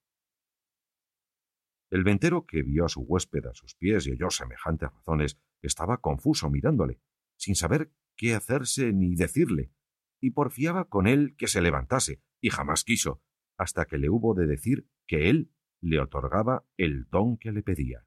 [1.91, 6.01] El ventero, que vio a su huésped a sus pies y oyó semejantes razones, estaba
[6.01, 7.01] confuso mirándole,
[7.37, 9.73] sin saber qué hacerse ni decirle,
[10.21, 13.23] y porfiaba con él que se levantase, y jamás quiso,
[13.57, 18.07] hasta que le hubo de decir que él le otorgaba el don que le pedía.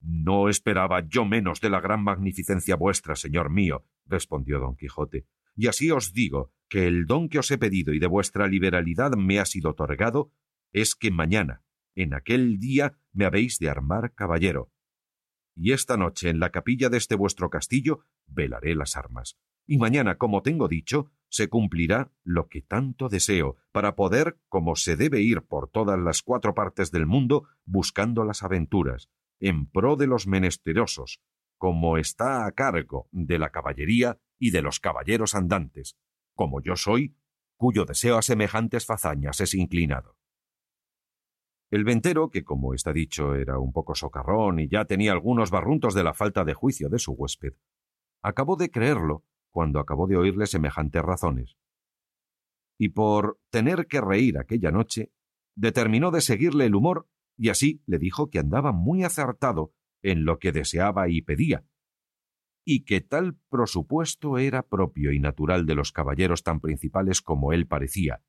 [0.00, 5.68] No esperaba yo menos de la gran magnificencia vuestra, señor mío, respondió don Quijote, y
[5.68, 9.38] así os digo que el don que os he pedido y de vuestra liberalidad me
[9.38, 10.32] ha sido otorgado
[10.72, 11.62] es que mañana,
[11.94, 14.72] en aquel día, me habéis de armar caballero.
[15.56, 19.36] Y esta noche en la capilla de este vuestro castillo velaré las armas.
[19.66, 24.96] Y mañana, como tengo dicho, se cumplirá lo que tanto deseo, para poder, como se
[24.96, 29.08] debe ir por todas las cuatro partes del mundo, buscando las aventuras,
[29.40, 31.20] en pro de los menesterosos,
[31.58, 35.96] como está a cargo de la caballería y de los caballeros andantes,
[36.34, 37.16] como yo soy,
[37.56, 40.13] cuyo deseo a semejantes fazañas es inclinado.
[41.70, 45.94] El ventero, que como está dicho era un poco socarrón y ya tenía algunos barruntos
[45.94, 47.54] de la falta de juicio de su huésped,
[48.22, 51.56] acabó de creerlo cuando acabó de oírle semejantes razones.
[52.78, 55.12] Y por tener que reír aquella noche,
[55.54, 59.72] determinó de seguirle el humor y así le dijo que andaba muy acertado
[60.02, 61.64] en lo que deseaba y pedía,
[62.64, 67.66] y que tal prosupuesto era propio y natural de los caballeros tan principales como él
[67.66, 68.22] parecía,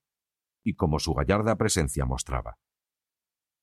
[0.63, 2.57] y como su gallarda presencia mostraba,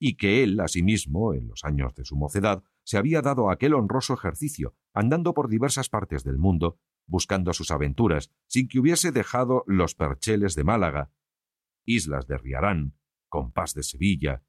[0.04, 4.14] y que él, asimismo, en los años de su mocedad, se había dado aquel honroso
[4.14, 9.94] ejercicio, andando por diversas partes del mundo, buscando sus aventuras, sin que hubiese dejado los
[9.94, 11.12] percheles de Málaga,
[11.84, 12.96] islas de Riarán,
[13.28, 14.42] compás de Sevilla,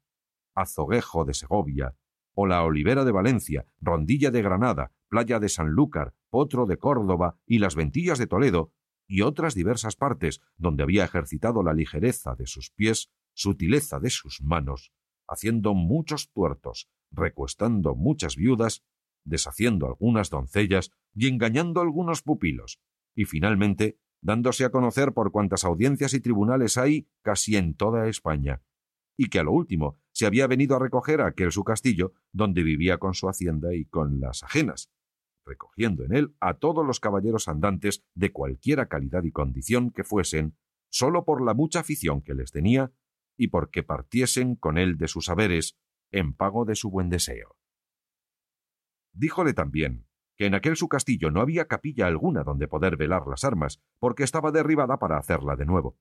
[0.56, 1.94] Azoguejo de Segovia,
[2.34, 7.60] o la Olivera de Valencia, Rondilla de Granada, Playa de Sanlúcar, Potro de Córdoba y
[7.60, 8.72] las Ventillas de Toledo,
[9.06, 14.42] y otras diversas partes donde había ejercitado la ligereza de sus pies, sutileza de sus
[14.42, 14.92] manos,
[15.28, 18.84] haciendo muchos tuertos, recuestando muchas viudas,
[19.24, 22.80] deshaciendo algunas doncellas y engañando algunos pupilos,
[23.14, 28.62] y finalmente dándose a conocer por cuantas audiencias y tribunales hay casi en toda España,
[29.16, 32.62] y que a lo último se había venido a recoger a aquel su castillo, donde
[32.62, 34.90] vivía con su hacienda y con las ajenas,
[35.44, 40.56] recogiendo en él a todos los caballeros andantes de cualquiera calidad y condición que fuesen,
[40.90, 42.92] sólo por la mucha afición que les tenía
[43.36, 45.76] y porque partiesen con él de sus saberes
[46.10, 47.56] en pago de su buen deseo.
[49.12, 53.44] Díjole también que en aquel su castillo no había capilla alguna donde poder velar las
[53.44, 55.96] armas, porque estaba derribada para hacerla de nuevo,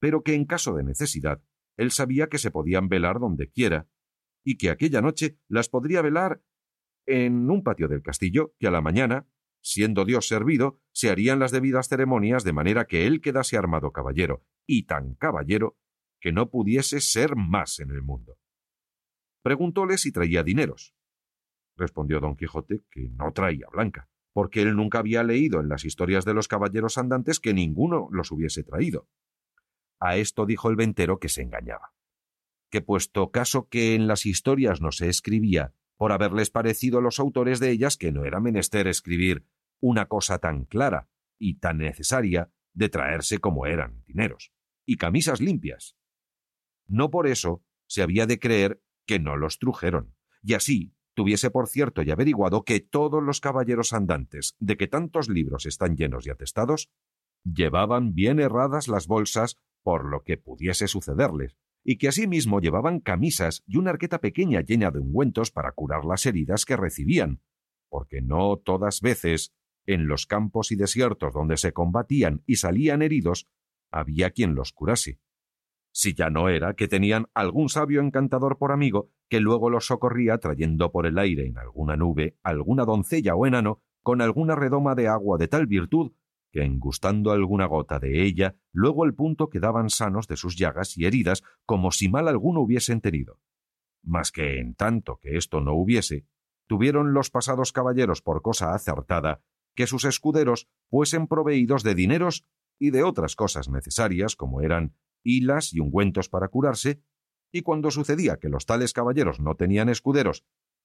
[0.00, 1.42] pero que en caso de necesidad
[1.76, 3.88] él sabía que se podían velar donde quiera,
[4.44, 6.42] y que aquella noche las podría velar
[7.06, 9.26] en un patio del castillo que a la mañana,
[9.62, 14.44] siendo Dios servido, se harían las debidas ceremonias de manera que él quedase armado caballero,
[14.66, 15.78] y tan caballero
[16.20, 18.38] que no pudiese ser más en el mundo.
[19.42, 20.94] Preguntóle si traía dineros.
[21.76, 26.24] Respondió don Quijote que no traía blanca, porque él nunca había leído en las historias
[26.24, 29.08] de los caballeros andantes que ninguno los hubiese traído.
[29.98, 31.94] A esto dijo el ventero que se engañaba,
[32.70, 37.20] que puesto caso que en las historias no se escribía, por haberles parecido a los
[37.20, 39.44] autores de ellas que no era menester escribir
[39.80, 44.52] una cosa tan clara y tan necesaria de traerse como eran dineros,
[44.86, 45.96] y camisas limpias.
[46.90, 51.68] No por eso se había de creer que no los trujeron, y así tuviese por
[51.68, 56.30] cierto y averiguado que todos los caballeros andantes, de que tantos libros están llenos y
[56.30, 56.90] atestados,
[57.44, 63.62] llevaban bien erradas las bolsas por lo que pudiese sucederles, y que asimismo llevaban camisas
[63.68, 67.40] y una arqueta pequeña llena de ungüentos para curar las heridas que recibían,
[67.88, 69.52] porque no todas veces,
[69.86, 73.46] en los campos y desiertos donde se combatían y salían heridos,
[73.92, 75.20] había quien los curase.
[75.92, 80.38] Si ya no era que tenían algún sabio encantador por amigo que luego los socorría
[80.38, 85.08] trayendo por el aire en alguna nube alguna doncella o enano con alguna redoma de
[85.08, 86.12] agua de tal virtud
[86.50, 90.96] que en gustando alguna gota de ella, luego el punto quedaban sanos de sus llagas
[90.96, 93.38] y heridas como si mal alguno hubiesen tenido.
[94.02, 96.26] Mas que en tanto que esto no hubiese,
[96.66, 99.42] tuvieron los pasados caballeros por cosa acertada
[99.74, 102.46] que sus escuderos fuesen proveídos de dineros
[102.78, 107.02] y de otras cosas necesarias como eran hilas y ungüentos para curarse,
[107.52, 110.44] y cuando sucedía que los tales caballeros no tenían escuderos,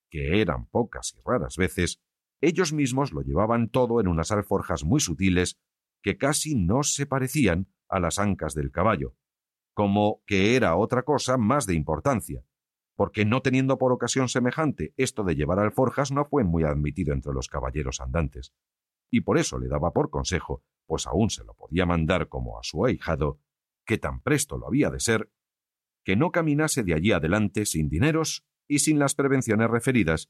[0.10, 2.02] que eran pocas y raras veces,
[2.42, 5.58] ellos mismos lo llevaban todo en unas alforjas muy sutiles
[6.02, 9.16] que casi no se parecían a las ancas del caballo,
[9.74, 12.44] como que era otra cosa más de importancia,
[12.96, 17.34] porque no teniendo por ocasión semejante esto de llevar alforjas no fue muy admitido entre
[17.34, 18.54] los caballeros andantes,
[19.12, 22.64] y por eso le daba por consejo, pues aún se lo podía mandar como a
[22.64, 23.40] su ahijado,
[23.86, 25.32] que tan presto lo había de ser,
[26.04, 30.30] que no caminase de allí adelante sin dineros y sin las prevenciones referidas,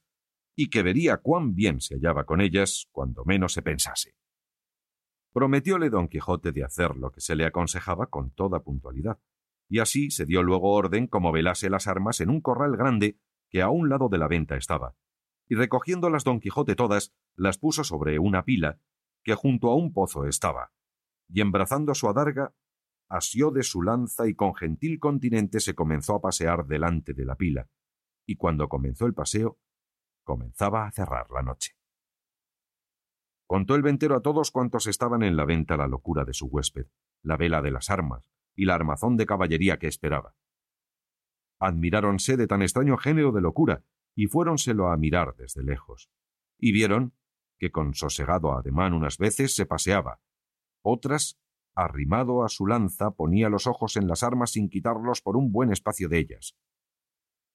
[0.56, 4.16] y que vería cuán bien se hallaba con ellas cuando menos se pensase.
[5.34, 9.20] Prometióle don Quijote de hacer lo que se le aconsejaba con toda puntualidad,
[9.68, 13.62] y así se dio luego orden como velase las armas en un corral grande que
[13.62, 14.96] a un lado de la venta estaba,
[15.48, 18.80] y recogiéndolas don Quijote todas, las puso sobre una pila
[19.24, 20.72] que junto a un pozo estaba,
[21.28, 22.54] y embrazando su adarga,
[23.10, 27.36] asió de su lanza y con gentil continente se comenzó a pasear delante de la
[27.36, 27.70] pila,
[28.26, 29.60] y cuando comenzó el paseo,
[30.24, 31.76] comenzaba a cerrar la noche.
[33.48, 36.88] Contó el ventero a todos cuantos estaban en la venta la locura de su huésped,
[37.22, 40.36] la vela de las armas y la armazón de caballería que esperaba.
[41.60, 43.84] Admiráronse de tan extraño género de locura
[44.16, 46.10] y fuéronselo a mirar desde lejos,
[46.58, 47.14] y vieron
[47.58, 50.22] que con sosegado ademán unas veces se paseaba,
[50.82, 51.40] otras,
[51.76, 55.72] arrimado a su lanza, ponía los ojos en las armas sin quitarlos por un buen
[55.72, 56.56] espacio de ellas.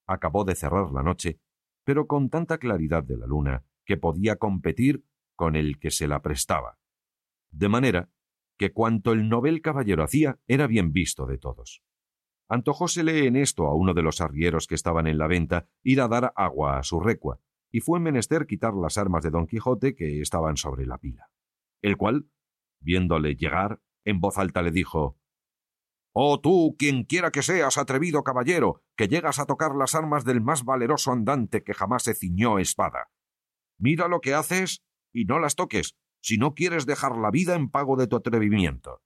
[0.06, 1.40] Acabó de cerrar la noche
[1.84, 5.04] pero con tanta claridad de la luna que podía competir
[5.34, 6.78] con el que se la prestaba.
[7.50, 8.10] De manera
[8.56, 11.82] que cuanto el novel caballero hacía era bien visto de todos.
[12.48, 16.08] Antojósele en esto a uno de los arrieros que estaban en la venta ir a
[16.08, 17.40] dar agua a su recua,
[17.72, 21.30] y fue menester quitar las armas de don Quijote que estaban sobre la pila.
[21.80, 22.28] El cual,
[22.80, 25.18] viéndole llegar, en voz alta le dijo
[26.12, 30.40] Oh tú, quien quiera que seas, atrevido caballero, que llegas a tocar las armas del
[30.40, 33.10] más valeroso andante que jamás se ciñó espada.
[33.78, 34.82] Mira lo que haces
[35.12, 39.02] y no las toques, si no quieres dejar la vida en pago de tu atrevimiento.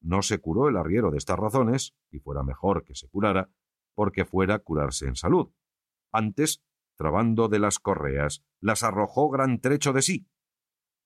[0.00, 3.50] No se curó el arriero de estas razones, y fuera mejor que se curara,
[3.94, 5.52] porque fuera curarse en salud.
[6.12, 6.62] Antes,
[6.96, 10.28] trabando de las correas, las arrojó gran trecho de sí,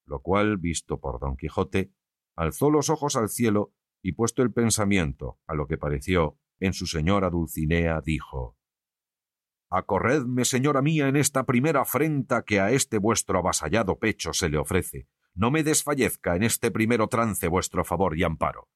[0.06, 1.92] lo cual, visto por don Quijote,
[2.36, 6.86] alzó los ojos al cielo y puesto el pensamiento a lo que pareció en su
[6.86, 8.56] señora Dulcinea, dijo
[9.70, 14.58] Acorredme, señora mía, en esta primera afrenta que a este vuestro avasallado pecho se le
[14.58, 15.08] ofrece.
[15.34, 18.68] No me desfallezca en este primero trance vuestro favor y amparo.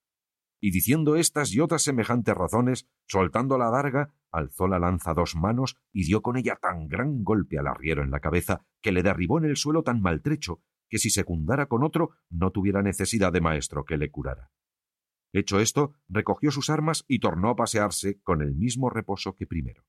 [0.59, 5.77] Y diciendo estas y otras semejantes razones, soltando la darga, alzó la lanza dos manos
[5.93, 9.39] y dio con ella tan gran golpe al arriero en la cabeza que le derribó
[9.39, 13.85] en el suelo tan maltrecho que si secundara con otro no tuviera necesidad de maestro
[13.85, 14.51] que le curara.
[15.33, 19.85] Hecho esto, recogió sus armas y tornó a pasearse con el mismo reposo que primero.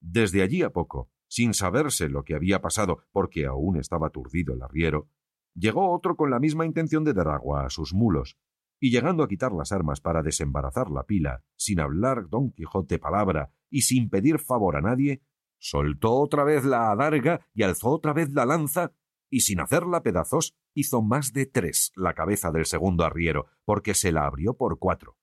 [0.00, 4.62] Desde allí a poco, sin saberse lo que había pasado, porque aún estaba aturdido el
[4.62, 5.08] arriero,
[5.54, 8.36] llegó otro con la misma intención de dar agua a sus mulos,
[8.80, 13.50] y llegando a quitar las armas para desembarazar la pila, sin hablar don Quijote palabra
[13.70, 15.22] y sin pedir favor a nadie,
[15.58, 18.92] soltó otra vez la adarga y alzó otra vez la lanza,
[19.30, 24.12] y sin hacerla pedazos hizo más de tres la cabeza del segundo arriero, porque se
[24.12, 25.16] la abrió por cuatro.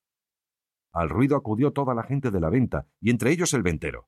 [0.93, 4.07] Al ruido acudió toda la gente de la venta, y entre ellos el ventero.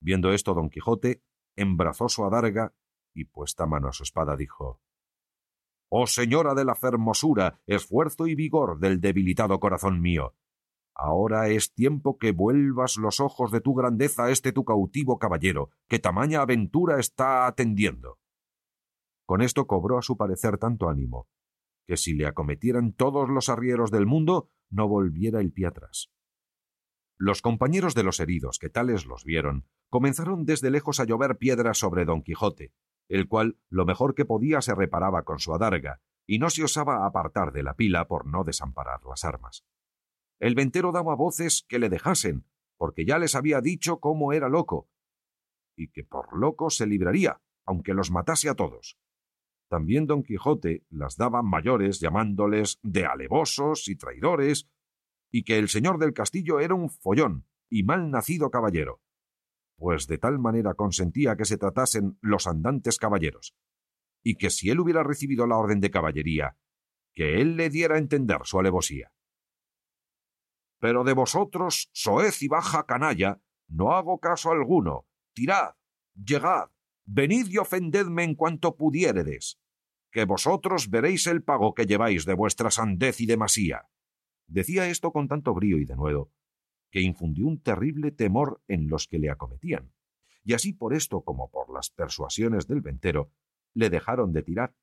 [0.00, 1.22] Viendo esto, don Quijote
[1.56, 2.74] embrazó su adarga
[3.14, 4.80] y puesta mano a su espada dijo
[5.88, 10.34] Oh señora de la fermosura, esfuerzo y vigor del debilitado corazón mío.
[10.94, 15.70] Ahora es tiempo que vuelvas los ojos de tu grandeza a este tu cautivo caballero,
[15.88, 18.18] que tamaña aventura está atendiendo.
[19.26, 21.28] Con esto cobró a su parecer tanto ánimo,
[21.86, 26.10] que si le acometieran todos los arrieros del mundo, no volviera el pie atrás.
[27.18, 31.78] Los compañeros de los heridos, que tales los vieron, comenzaron desde lejos a llover piedras
[31.78, 32.72] sobre don Quijote,
[33.08, 37.06] el cual lo mejor que podía se reparaba con su adarga, y no se osaba
[37.06, 39.64] apartar de la pila por no desamparar las armas.
[40.40, 42.46] El ventero daba voces que le dejasen,
[42.76, 44.88] porque ya les había dicho cómo era loco,
[45.76, 48.98] y que por loco se libraría, aunque los matase a todos.
[49.68, 54.68] También don Quijote las daba mayores llamándoles de alevosos y traidores,
[55.30, 59.00] y que el señor del castillo era un follón y mal nacido caballero,
[59.76, 63.56] pues de tal manera consentía que se tratasen los andantes caballeros,
[64.22, 66.56] y que si él hubiera recibido la orden de caballería,
[67.12, 69.12] que él le diera a entender su alevosía.
[70.78, 75.06] Pero de vosotros, soez y baja canalla, no hago caso alguno.
[75.32, 75.74] Tirad,
[76.14, 76.70] llegad,
[77.06, 79.58] venid y ofendedme en cuanto pudiéredes,
[80.10, 83.88] que vosotros veréis el pago que lleváis de vuestra sandez y demasía.
[84.46, 86.32] Decía esto con tanto brío y denuedo,
[86.90, 89.92] que infundió un terrible temor en los que le acometían,
[90.44, 93.32] y así por esto como por las persuasiones del ventero,
[93.74, 94.76] le dejaron de tirar.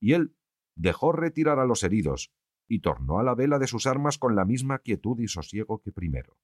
[0.00, 0.36] Y él
[0.76, 2.32] dejó retirar a los heridos,
[2.66, 5.92] y tornó a la vela de sus armas con la misma quietud y sosiego que
[5.92, 6.38] primero.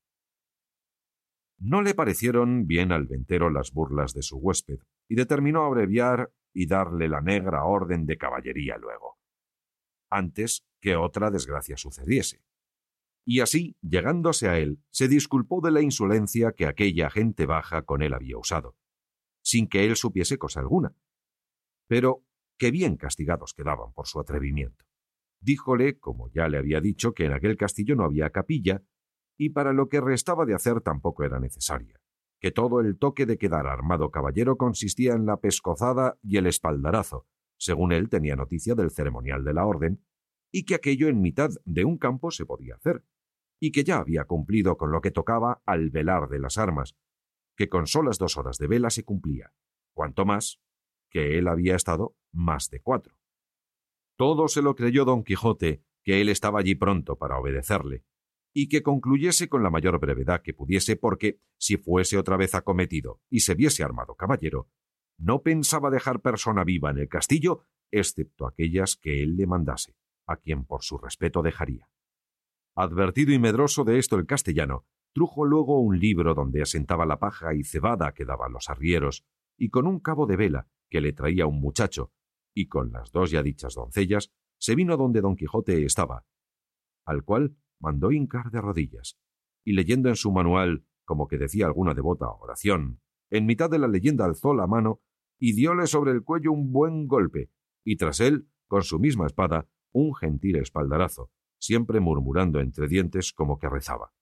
[1.58, 4.80] No le parecieron bien al ventero las burlas de su huésped,
[5.10, 9.18] y determinó abreviar y darle la negra orden de caballería luego,
[10.08, 12.42] antes que otra desgracia sucediese
[13.24, 18.02] y así, llegándose a él, se disculpó de la insolencia que aquella gente baja con
[18.02, 18.76] él había usado,
[19.42, 20.96] sin que él supiese cosa alguna.
[21.86, 22.24] Pero
[22.58, 24.84] qué bien castigados quedaban por su atrevimiento.
[25.40, 28.82] Díjole, como ya le había dicho, que en aquel castillo no había capilla,
[29.38, 31.99] y para lo que restaba de hacer tampoco era necesaria,
[32.40, 37.26] que todo el toque de quedar armado caballero consistía en la pescozada y el espaldarazo,
[37.58, 40.02] según él tenía noticia del ceremonial de la orden,
[40.50, 43.04] y que aquello en mitad de un campo se podía hacer,
[43.60, 46.96] y que ya había cumplido con lo que tocaba al velar de las armas,
[47.56, 49.52] que con solas dos horas de vela se cumplía,
[49.92, 50.60] cuanto más
[51.10, 53.16] que él había estado más de cuatro.
[54.16, 58.04] Todo se lo creyó don Quijote, que él estaba allí pronto para obedecerle,
[58.52, 63.20] y que concluyese con la mayor brevedad que pudiese, porque, si fuese otra vez acometido
[63.30, 64.68] y se viese armado caballero,
[65.18, 69.96] no pensaba dejar persona viva en el castillo, excepto aquellas que él le mandase
[70.26, 71.88] a quien por su respeto dejaría.
[72.76, 77.52] Advertido y medroso de esto el castellano, trujo luego un libro donde asentaba la paja
[77.54, 79.24] y cebada que daban los arrieros,
[79.56, 82.12] y con un cabo de vela que le traía un muchacho,
[82.54, 86.24] y con las dos ya dichas doncellas, se vino donde don Quijote estaba,
[87.04, 89.18] al cual mandó hincar de rodillas,
[89.64, 93.00] y leyendo en su manual, como que decía alguna devota oración,
[93.30, 95.00] en mitad de la leyenda alzó la mano
[95.38, 97.50] y dióle sobre el cuello un buen golpe,
[97.84, 103.58] y tras él, con su misma espada, un gentil espaldarazo, siempre murmurando entre dientes como
[103.58, 104.12] que rezaba.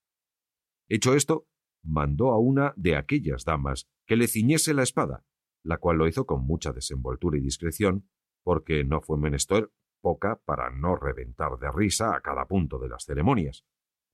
[0.88, 1.46] Hecho esto,
[1.82, 5.24] mandó a una de aquellas damas que le ciñese la espada,
[5.62, 8.08] la cual lo hizo con mucha desenvoltura y discreción,
[8.42, 13.04] porque no fue menester poca para no reventar de risa a cada punto de las
[13.04, 13.64] ceremonias.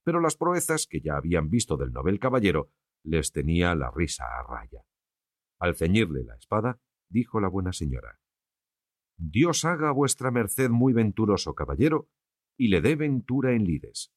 [0.05, 2.71] Pero las proezas que ya habían visto del novel caballero
[3.03, 4.85] les tenía la risa a raya.
[5.59, 6.79] Al ceñirle la espada,
[7.09, 8.19] dijo la buena señora
[9.17, 12.09] Dios haga a vuestra merced muy venturoso caballero,
[12.57, 14.13] y le dé ventura en lides.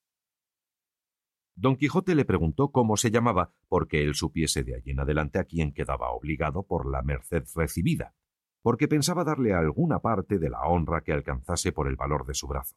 [1.56, 5.46] Don Quijote le preguntó cómo se llamaba, porque él supiese de allí en adelante a
[5.46, 8.16] quién quedaba obligado por la merced recibida,
[8.68, 12.48] porque pensaba darle alguna parte de la honra que alcanzase por el valor de su
[12.48, 12.76] brazo.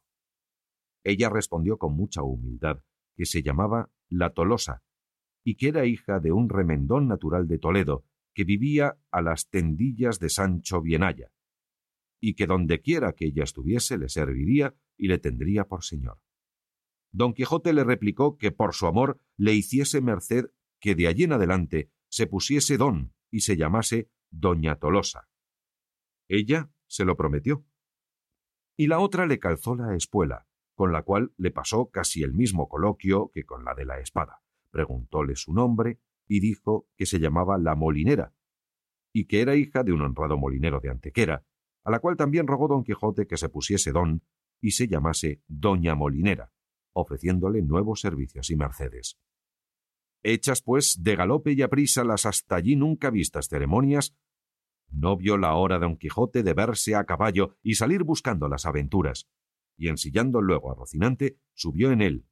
[1.03, 2.81] Ella respondió con mucha humildad
[3.13, 4.83] que se llamaba La Tolosa,
[5.43, 10.17] y que era hija de un remendón natural de Toledo, que vivía a las tendillas
[10.19, 11.33] de Sancho Bienaya,
[12.21, 16.21] y que donde quiera que ella estuviese le serviría y le tendría por señor.
[17.11, 21.33] Don Quijote le replicó que por su amor le hiciese merced que de allí en
[21.33, 25.27] adelante se pusiese don y se llamase Doña Tolosa.
[26.33, 27.65] Ella se lo prometió.
[28.77, 32.69] Y la otra le calzó la espuela, con la cual le pasó casi el mismo
[32.69, 34.41] coloquio que con la de la espada.
[34.69, 38.33] Preguntóle su nombre y dijo que se llamaba la molinera,
[39.11, 41.45] y que era hija de un honrado molinero de Antequera,
[41.83, 44.23] a la cual también rogó don Quijote que se pusiese don
[44.61, 46.53] y se llamase Doña Molinera,
[46.93, 49.19] ofreciéndole nuevos servicios y mercedes.
[50.23, 54.15] Hechas, pues, de galope y a prisa las hasta allí nunca vistas ceremonias,
[54.91, 59.29] no vio la hora don Quijote de verse a caballo y salir buscando las aventuras,
[59.77, 62.27] y ensillando luego a Rocinante, subió en él,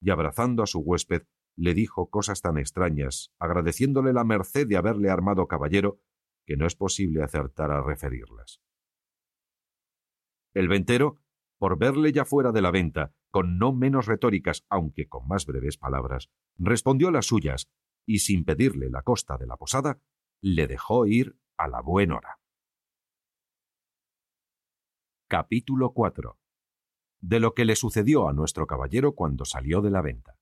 [0.00, 1.22] y abrazando a su huésped,
[1.56, 6.00] le dijo cosas tan extrañas, agradeciéndole la merced de haberle armado caballero,
[6.46, 8.60] que no es posible acertar a referirlas.
[10.54, 11.18] El ventero,
[11.58, 15.76] por verle ya fuera de la venta, con no menos retóricas, aunque con más breves
[15.76, 17.70] palabras, respondió las suyas,
[18.06, 20.00] y sin pedirle la costa de la posada,
[20.40, 22.38] le dejó ir a la buena hora.
[25.28, 26.38] Capítulo 4
[27.20, 30.38] De lo que le sucedió a nuestro caballero cuando salió de la venta.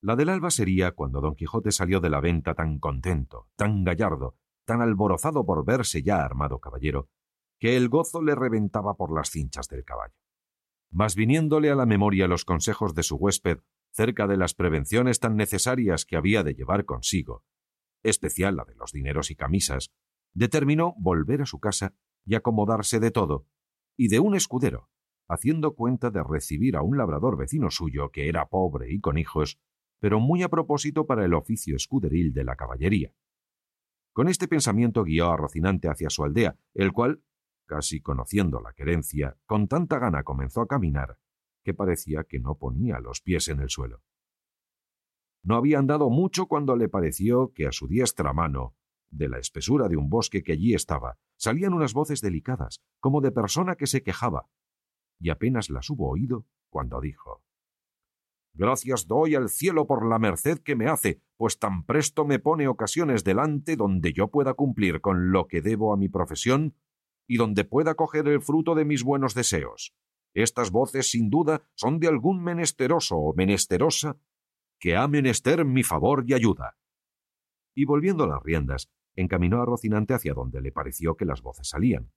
[0.00, 4.36] La del alba sería cuando don Quijote salió de la venta tan contento, tan gallardo,
[4.64, 7.10] tan alborozado por verse ya armado caballero,
[7.58, 10.14] que el gozo le reventaba por las cinchas del caballo.
[10.90, 13.58] Mas viniéndole a la memoria los consejos de su huésped
[13.92, 17.44] cerca de las prevenciones tan necesarias que había de llevar consigo,
[18.02, 19.90] especial la de los dineros y camisas,
[20.34, 21.94] determinó volver a su casa
[22.24, 23.46] y acomodarse de todo,
[23.96, 24.88] y de un escudero,
[25.28, 29.58] haciendo cuenta de recibir a un labrador vecino suyo que era pobre y con hijos,
[30.00, 33.14] pero muy a propósito para el oficio escuderil de la caballería.
[34.12, 37.22] Con este pensamiento guió a Rocinante hacia su aldea, el cual,
[37.66, 41.18] casi conociendo la querencia, con tanta gana comenzó a caminar,
[41.62, 44.02] que parecía que no ponía los pies en el suelo.
[45.42, 48.74] No había andado mucho cuando le pareció que a su diestra mano,
[49.10, 53.32] de la espesura de un bosque que allí estaba, salían unas voces delicadas, como de
[53.32, 54.48] persona que se quejaba,
[55.18, 57.42] y apenas las hubo oído cuando dijo
[58.52, 62.66] Gracias doy al cielo por la merced que me hace, pues tan presto me pone
[62.66, 66.74] ocasiones delante donde yo pueda cumplir con lo que debo a mi profesión
[67.28, 69.94] y donde pueda coger el fruto de mis buenos deseos.
[70.34, 74.16] Estas voces, sin duda, son de algún menesteroso o menesterosa
[74.80, 76.76] que ha menester mi favor y ayuda.
[77.74, 82.10] Y volviendo las riendas, encaminó a Rocinante hacia donde le pareció que las voces salían,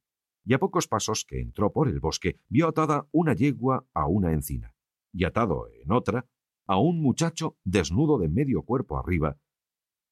[0.46, 4.32] y a pocos pasos que entró por el bosque vio atada una yegua a una
[4.32, 4.74] encina,
[5.12, 6.26] y atado en otra
[6.66, 9.38] a un muchacho desnudo de medio cuerpo arriba,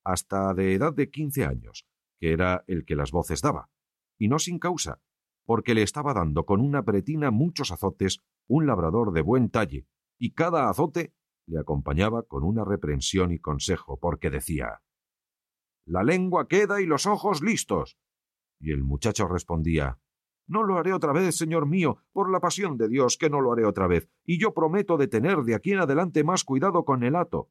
[0.04, 1.86] hasta de edad de quince años,
[2.20, 3.70] que era el que las voces daba,
[4.18, 5.02] y no sin causa,
[5.46, 9.88] porque le estaba dando con una pretina muchos azotes un labrador de buen talle,
[10.20, 11.14] y cada azote
[11.48, 14.82] le acompañaba con una reprensión y consejo, porque decía
[15.86, 17.98] La lengua queda y los ojos listos.
[18.60, 20.00] Y el muchacho respondía
[20.48, 23.52] No lo haré otra vez, señor mío, por la pasión de Dios que no lo
[23.52, 27.04] haré otra vez, y yo prometo de tener de aquí en adelante más cuidado con
[27.04, 27.50] el hato.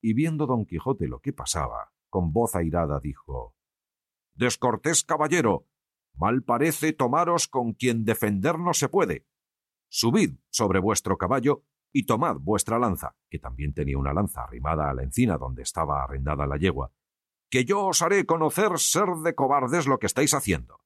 [0.00, 3.54] Y viendo don Quijote lo que pasaba, con voz airada dijo
[4.34, 5.66] Descortés caballero,
[6.14, 9.26] mal parece tomaros con quien defender no se puede.
[9.88, 11.64] Subid sobre vuestro caballo
[11.96, 16.04] y tomad vuestra lanza, que también tenía una lanza arrimada a la encina donde estaba
[16.04, 16.92] arrendada la yegua,
[17.50, 20.82] que yo os haré conocer ser de cobardes lo que estáis haciendo.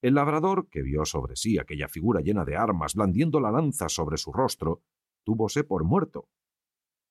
[0.00, 4.16] El labrador, que vio sobre sí aquella figura llena de armas blandiendo la lanza sobre
[4.16, 4.84] su rostro,
[5.24, 6.28] túvose por muerto,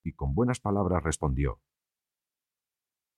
[0.01, 1.60] y con buenas palabras respondió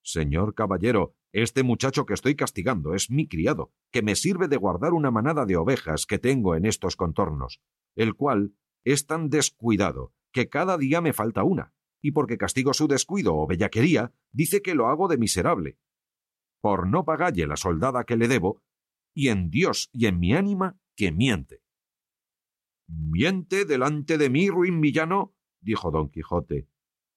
[0.01, 4.93] Señor caballero, este muchacho que estoy castigando es mi criado, que me sirve de guardar
[4.93, 7.61] una manada de ovejas que tengo en estos contornos,
[7.95, 8.55] el cual,
[8.85, 13.47] es tan descuidado que cada día me falta una, y porque castigo su descuido o
[13.47, 15.77] bellaquería, dice que lo hago de miserable.
[16.61, 18.61] Por no pagalle la soldada que le debo,
[19.13, 21.61] y en Dios y en mi ánima que miente.
[22.87, 26.67] Miente delante de mí, ruin villano, dijo don Quijote,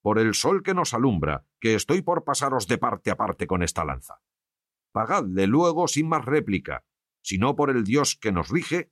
[0.01, 3.63] por el sol que nos alumbra, que estoy por pasaros de parte a parte con
[3.63, 4.23] esta lanza.
[4.93, 6.85] Pagadle luego sin más réplica,
[7.21, 8.91] sino por el Dios que nos rige,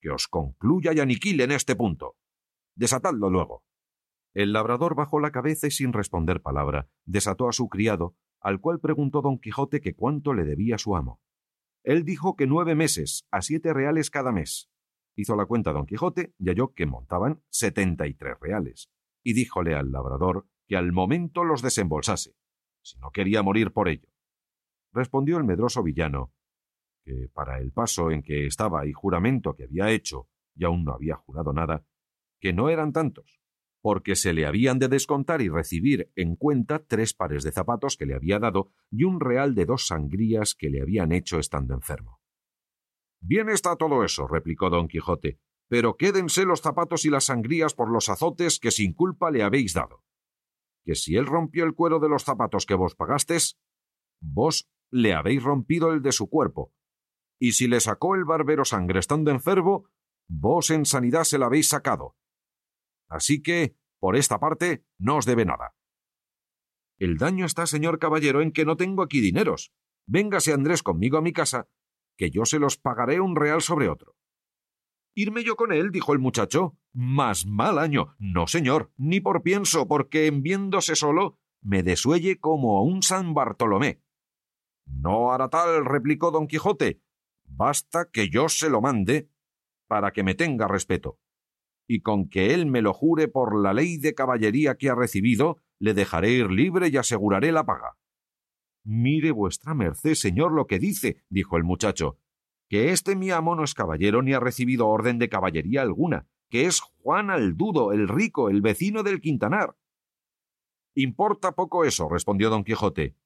[0.00, 2.16] que os concluya y aniquile en este punto.
[2.74, 3.64] Desatadlo luego.
[4.32, 8.80] El labrador bajó la cabeza y sin responder palabra, desató a su criado, al cual
[8.80, 11.20] preguntó don Quijote que cuánto le debía su amo.
[11.82, 14.70] Él dijo que nueve meses, a siete reales cada mes.
[15.16, 18.90] Hizo la cuenta don Quijote y halló que montaban setenta y tres reales,
[19.22, 22.36] y díjole al labrador que al momento los desembolsase,
[22.82, 24.08] si no quería morir por ello.
[24.92, 26.32] Respondió el medroso villano
[27.32, 31.16] para el paso en que estaba y juramento que había hecho, y aún no había
[31.16, 31.84] jurado nada,
[32.40, 33.40] que no eran tantos,
[33.80, 38.06] porque se le habían de descontar y recibir en cuenta tres pares de zapatos que
[38.06, 42.20] le había dado y un real de dos sangrías que le habían hecho estando enfermo.
[43.20, 45.38] Bien está todo eso, replicó don Quijote,
[45.68, 49.74] pero quédense los zapatos y las sangrías por los azotes que sin culpa le habéis
[49.74, 50.02] dado.
[50.84, 53.58] Que si él rompió el cuero de los zapatos que vos pagastes,
[54.20, 56.72] vos le habéis rompido el de su cuerpo.
[57.40, 59.86] Y si le sacó el barbero sangre estando enfermo,
[60.28, 62.14] vos en sanidad se la habéis sacado.
[63.08, 65.74] Así que, por esta parte, no os debe nada.
[66.98, 69.72] El daño está, señor caballero, en que no tengo aquí dineros.
[70.06, 71.66] Véngase Andrés conmigo a mi casa,
[72.18, 74.16] que yo se los pagaré un real sobre otro.
[75.14, 76.76] Irme yo con él, dijo el muchacho.
[76.92, 78.14] Más mal año.
[78.18, 83.32] No, señor, ni por pienso, porque en viéndose solo me desuelle como a un San
[83.32, 84.02] Bartolomé.
[84.84, 87.00] No hará tal, replicó don Quijote.
[87.52, 89.28] Basta que yo se lo mande
[89.86, 91.18] para que me tenga respeto.
[91.86, 95.58] Y con que él me lo jure por la ley de caballería que ha recibido,
[95.78, 97.98] le dejaré ir libre y aseguraré la paga.
[98.84, 102.18] Mire vuestra merced, señor, lo que dice, dijo el muchacho,
[102.68, 106.66] que este mi amo no es caballero ni ha recibido orden de caballería alguna, que
[106.66, 109.76] es Juan Aldudo, el rico, el vecino del Quintanar.
[110.94, 113.16] Importa poco eso, respondió don Quijote,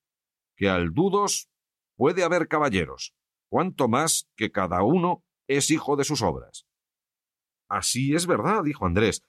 [0.56, 1.50] que Aldudos
[1.96, 3.14] puede haber caballeros,
[3.54, 6.66] cuanto más que cada uno es hijo de sus obras.
[7.68, 9.22] Así es verdad, dijo Andrés,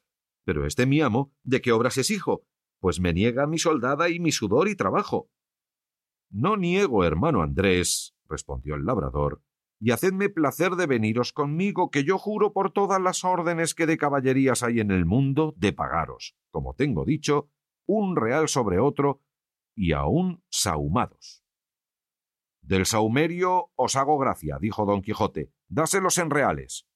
[0.43, 2.43] pero este mi amo, ¿de qué obras es hijo?
[2.79, 5.29] Pues me niega mi soldada y mi sudor y trabajo.
[6.31, 9.43] No niego, hermano Andrés, respondió el labrador,
[9.79, 13.99] y hacedme placer de veniros conmigo, que yo juro por todas las órdenes que de
[13.99, 17.51] caballerías hay en el mundo, de pagaros, como tengo dicho,
[17.85, 19.21] un real sobre otro,
[19.75, 21.44] y aún sahumados.
[22.65, 26.87] Del saumerio os hago gracia, dijo don Quijote, dáselos en reales,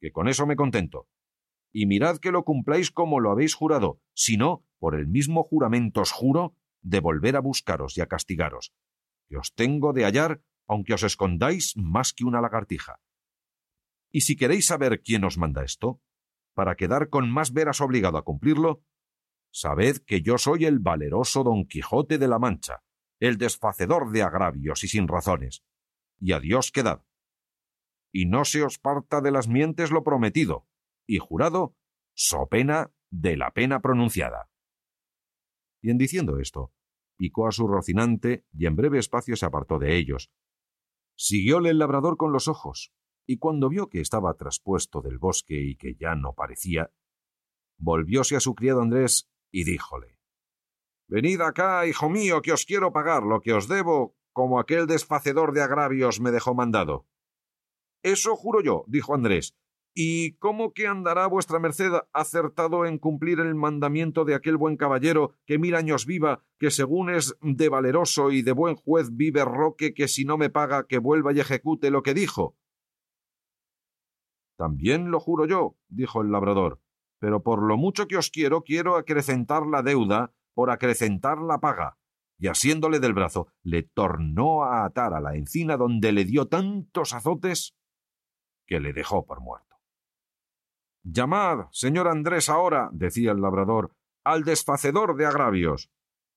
[0.00, 1.08] que con eso me contento.
[1.72, 6.00] Y mirad que lo cumpláis como lo habéis jurado, si no, por el mismo juramento
[6.00, 8.72] os juro de volver a buscaros y a castigaros,
[9.28, 12.98] que os tengo de hallar aunque os escondáis más que una lagartija.
[14.10, 16.00] Y si queréis saber quién os manda esto,
[16.54, 18.82] para quedar con más veras obligado a cumplirlo,
[19.52, 22.82] sabed que yo soy el valeroso don Quijote de la Mancha,
[23.20, 25.62] el desfacedor de agravios y sin razones,
[26.18, 27.04] y a Dios quedad.
[28.12, 30.66] Y no se os parta de las mientes lo prometido,
[31.06, 31.76] y jurado,
[32.14, 34.50] so pena de la pena pronunciada.
[35.82, 36.72] Y en diciendo esto,
[37.16, 40.30] picó a su rocinante y en breve espacio se apartó de ellos,
[41.22, 42.94] Siguióle el labrador con los ojos,
[43.26, 46.94] y cuando vio que estaba traspuesto del bosque y que ya no parecía,
[47.76, 50.19] volvióse a su criado Andrés y díjole
[51.10, 55.52] Venid acá, hijo mío, que os quiero pagar lo que os debo, como aquel desfacedor
[55.52, 57.04] de agravios me dejó mandado.
[58.04, 59.56] Eso juro yo, dijo Andrés,
[59.92, 65.34] ¿Y cómo que andará vuestra merced acertado en cumplir el mandamiento de aquel buen caballero
[65.46, 69.92] que mil años viva, que según es de valeroso y de buen juez vive Roque,
[69.92, 72.56] que si no me paga que vuelva y ejecute lo que dijo?
[74.56, 76.80] También lo juro yo, dijo el labrador,
[77.18, 81.96] pero por lo mucho que os quiero, quiero acrecentar la deuda por acrecentar la paga.
[82.38, 87.12] Y asiéndole del brazo, le tornó a atar a la encina donde le dio tantos
[87.12, 87.76] azotes
[88.66, 89.76] que le dejó por muerto.
[91.02, 93.92] Llamad, señor Andrés, ahora, decía el labrador,
[94.24, 95.90] al desfacedor de agravios.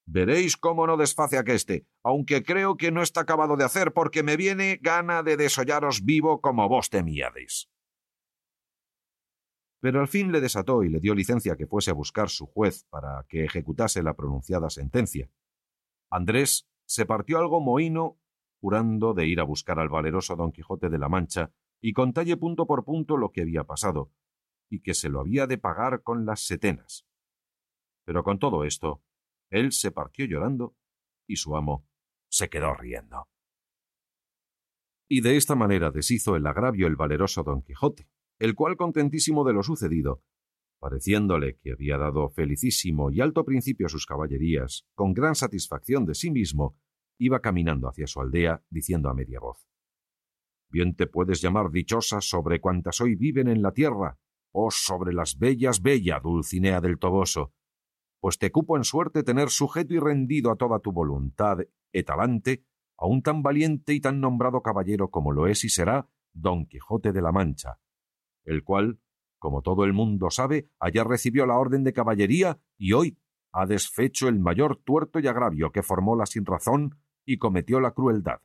[0.06, 4.36] Veréis cómo no desface aqueste, aunque creo que no está acabado de hacer, porque me
[4.36, 7.70] viene gana de desollaros vivo como vos temíades.
[9.84, 12.86] Pero al fin le desató y le dio licencia que fuese a buscar su juez
[12.90, 15.30] para que ejecutase la pronunciada sentencia.
[16.10, 18.18] Andrés se partió algo mohino,
[18.62, 22.66] jurando de ir a buscar al valeroso don Quijote de la Mancha y contalle punto
[22.66, 24.14] por punto lo que había pasado,
[24.70, 27.06] y que se lo había de pagar con las setenas.
[28.06, 29.04] Pero con todo esto,
[29.50, 30.78] él se partió llorando
[31.28, 31.86] y su amo
[32.30, 33.28] se quedó riendo.
[35.10, 38.08] Y de esta manera deshizo el agravio el valeroso don Quijote,
[38.44, 40.22] el cual contentísimo de lo sucedido,
[40.78, 46.14] pareciéndole que había dado felicísimo y alto principio a sus caballerías, con gran satisfacción de
[46.14, 46.76] sí mismo,
[47.18, 49.66] iba caminando hacia su aldea, diciendo a media voz
[50.70, 54.20] Bien te puedes llamar dichosa sobre cuantas hoy viven en la tierra,
[54.52, 57.54] oh sobre las bellas bella Dulcinea del Toboso,
[58.20, 61.60] pues te cupo en suerte tener sujeto y rendido a toda tu voluntad
[61.94, 62.66] e talante
[62.98, 67.14] a un tan valiente y tan nombrado caballero como lo es y será Don Quijote
[67.14, 67.80] de la Mancha,
[68.46, 69.00] el cual,
[69.40, 73.18] como todo el mundo sabe, ayer recibió la orden de caballería y hoy
[73.52, 78.42] ha desfecho el mayor tuerto y agravio que formó la sinrazón y cometió la crueldad.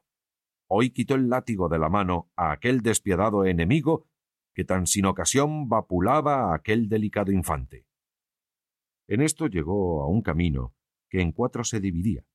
[0.68, 4.06] Hoy quitó el látigo de la mano a aquel despiadado enemigo
[4.54, 7.86] que tan sin ocasión vapulaba a aquel delicado infante.
[9.06, 10.74] En esto llegó a un camino
[11.08, 12.26] que en cuatro se dividía,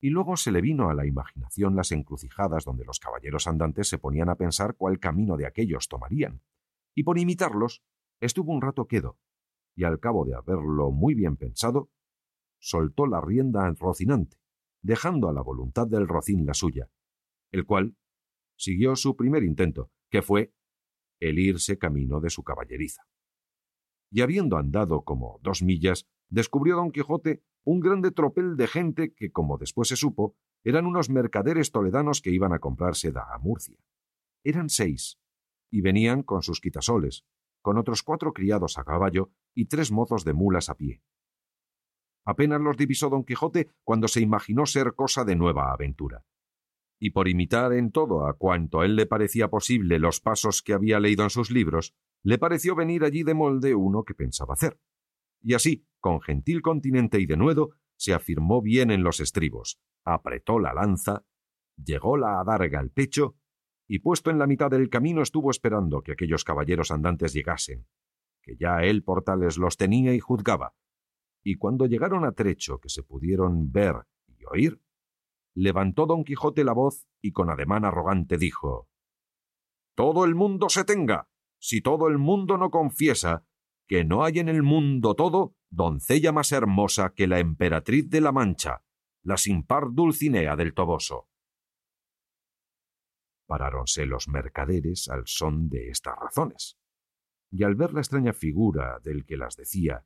[0.00, 3.98] y luego se le vino a la imaginación las encrucijadas donde los caballeros andantes se
[3.98, 6.42] ponían a pensar cuál camino de aquellos tomarían,
[6.96, 7.84] y por imitarlos
[8.20, 9.18] estuvo un rato quedo,
[9.76, 11.90] y al cabo de haberlo muy bien pensado,
[12.58, 14.38] soltó la rienda Rocinante,
[14.82, 16.88] dejando a la voluntad del rocín la suya,
[17.52, 17.96] el cual
[18.56, 20.54] siguió su primer intento, que fue
[21.20, 23.02] el irse camino de su caballeriza.
[24.10, 29.30] Y habiendo andado como dos millas, descubrió don Quijote un grande tropel de gente que,
[29.30, 30.34] como después se supo,
[30.64, 33.78] eran unos mercaderes toledanos que iban a comprar seda a Murcia.
[34.44, 35.18] Eran seis,
[35.70, 37.24] y venían con sus quitasoles,
[37.62, 41.02] con otros cuatro criados a caballo y tres mozos de mulas a pie.
[42.24, 46.24] Apenas los divisó don Quijote cuando se imaginó ser cosa de nueva aventura.
[46.98, 50.72] Y por imitar en todo a cuanto a él le parecía posible los pasos que
[50.72, 54.78] había leído en sus libros, le pareció venir allí de molde uno que pensaba hacer.
[55.40, 60.74] Y así, con gentil continente y denuedo, se afirmó bien en los estribos, apretó la
[60.74, 61.24] lanza,
[61.76, 63.36] llegó la adarga al pecho,
[63.88, 67.86] y puesto en la mitad del camino estuvo esperando que aquellos caballeros andantes llegasen,
[68.42, 70.74] que ya él por tales los tenía y juzgaba,
[71.42, 74.80] y cuando llegaron a trecho que se pudieron ver y oír,
[75.54, 78.88] levantó don Quijote la voz y con ademán arrogante dijo
[79.94, 81.28] Todo el mundo se tenga,
[81.58, 83.44] si todo el mundo no confiesa
[83.86, 88.32] que no hay en el mundo todo doncella más hermosa que la emperatriz de la
[88.32, 88.82] Mancha,
[89.22, 91.28] la sin par Dulcinea del Toboso.
[93.46, 96.78] Paráronse los mercaderes al son de estas razones,
[97.50, 100.04] y al ver la extraña figura del que las decía,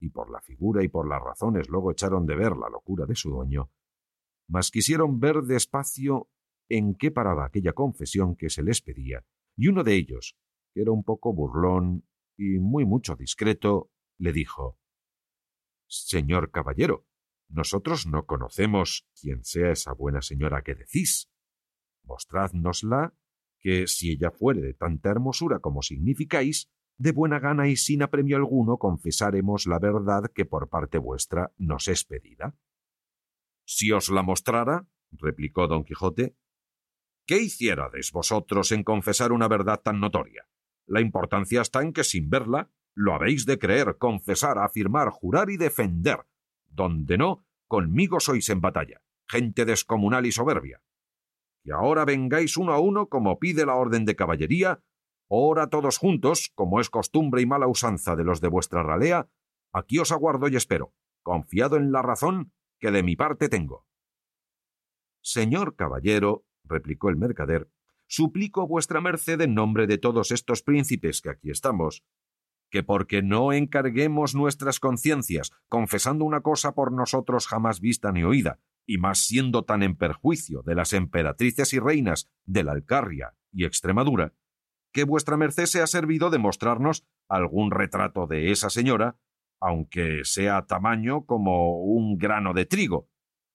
[0.00, 3.14] y por la figura y por las razones luego echaron de ver la locura de
[3.14, 3.70] su dueño,
[4.48, 6.28] mas quisieron ver despacio
[6.68, 9.24] en qué paraba aquella confesión que se les pedía,
[9.56, 10.36] y uno de ellos,
[10.74, 12.06] que era un poco burlón
[12.36, 14.78] y muy mucho discreto, le dijo
[15.86, 17.06] Señor caballero,
[17.48, 21.30] nosotros no conocemos quién sea esa buena señora que decís.
[22.04, 23.14] Mostrádnosla,
[23.60, 28.36] que si ella fuere de tanta hermosura como significáis, de buena gana y sin apremio
[28.36, 32.56] alguno confesaremos la verdad que por parte vuestra nos es pedida.
[33.66, 36.36] Si os la mostrara, replicó don Quijote,
[37.26, 40.46] ¿qué hiciérades vosotros en confesar una verdad tan notoria?
[40.86, 45.56] La importancia está en que sin verla lo habéis de creer, confesar, afirmar, jurar y
[45.56, 46.26] defender.
[46.66, 50.82] Donde no, conmigo sois en batalla, gente descomunal y soberbia.
[51.64, 54.80] Y ahora vengáis uno a uno como pide la orden de caballería
[55.28, 59.28] Ora todos juntos, como es costumbre y mala usanza de los de vuestra ralea,
[59.72, 60.92] aquí os aguardo y espero,
[61.22, 63.86] confiado en la razón que de mi parte tengo.
[65.22, 67.70] Señor caballero, replicó el mercader,
[68.06, 72.04] suplico vuestra merced en nombre de todos estos príncipes que aquí estamos,
[72.70, 78.60] que porque no encarguemos nuestras conciencias, confesando una cosa por nosotros jamás vista ni oída,
[78.86, 83.64] y más siendo tan en perjuicio de las emperatrices y reinas de la Alcarria y
[83.64, 84.34] Extremadura,
[84.92, 89.16] que vuestra merced se ha servido de mostrarnos algún retrato de esa señora,
[89.60, 93.08] aunque sea tamaño como un grano de trigo,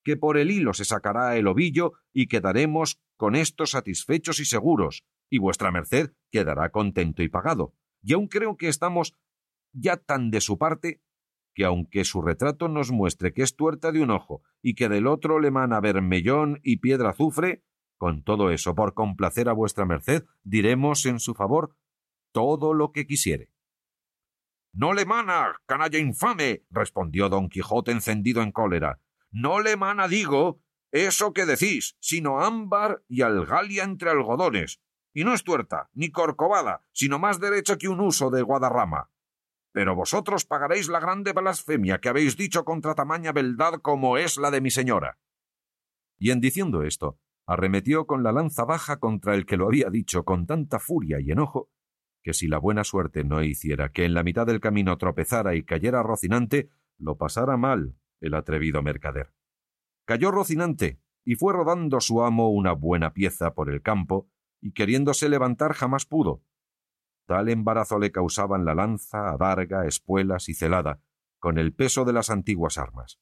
[0.04, 5.06] que por el hilo se sacará el ovillo y quedaremos con esto satisfechos y seguros,
[5.30, 7.76] y vuestra merced quedará contento y pagado.
[8.02, 9.16] Y aun creo que estamos
[9.72, 11.02] ya tan de su parte
[11.60, 15.08] que aunque su retrato nos muestre que es tuerta de un ojo y que del
[15.08, 17.66] otro le mana vermellón y piedra azufre,
[17.98, 21.76] con todo eso, por complacer a vuestra merced, diremos en su favor
[22.32, 23.52] todo lo que quisiere.
[24.72, 29.02] No le mana, canalla infame, respondió don Quijote encendido en cólera.
[29.30, 34.80] No le mana, digo, eso que decís, sino ámbar y algalia entre algodones.
[35.14, 39.10] Y no es tuerta, ni corcovada, sino más derecha que un uso de Guadarrama.
[39.72, 44.52] Pero vosotros pagaréis la grande blasfemia que habéis dicho contra tamaña beldad como es la
[44.52, 45.20] de mi señora.
[46.18, 50.26] Y en diciendo esto, arremetió con la lanza baja contra el que lo había dicho
[50.26, 51.70] con tanta furia y enojo,
[52.22, 55.64] que si la buena suerte no hiciera que en la mitad del camino tropezara y
[55.64, 59.34] cayera Rocinante, lo pasara mal el atrevido mercader.
[60.06, 64.30] Cayó Rocinante, y fue rodando su amo una buena pieza por el campo,
[64.62, 66.44] y queriéndose levantar jamás pudo.
[67.30, 71.00] Tal embarazo le causaban la lanza, adarga, espuelas y celada,
[71.38, 73.20] con el peso de las antiguas armas.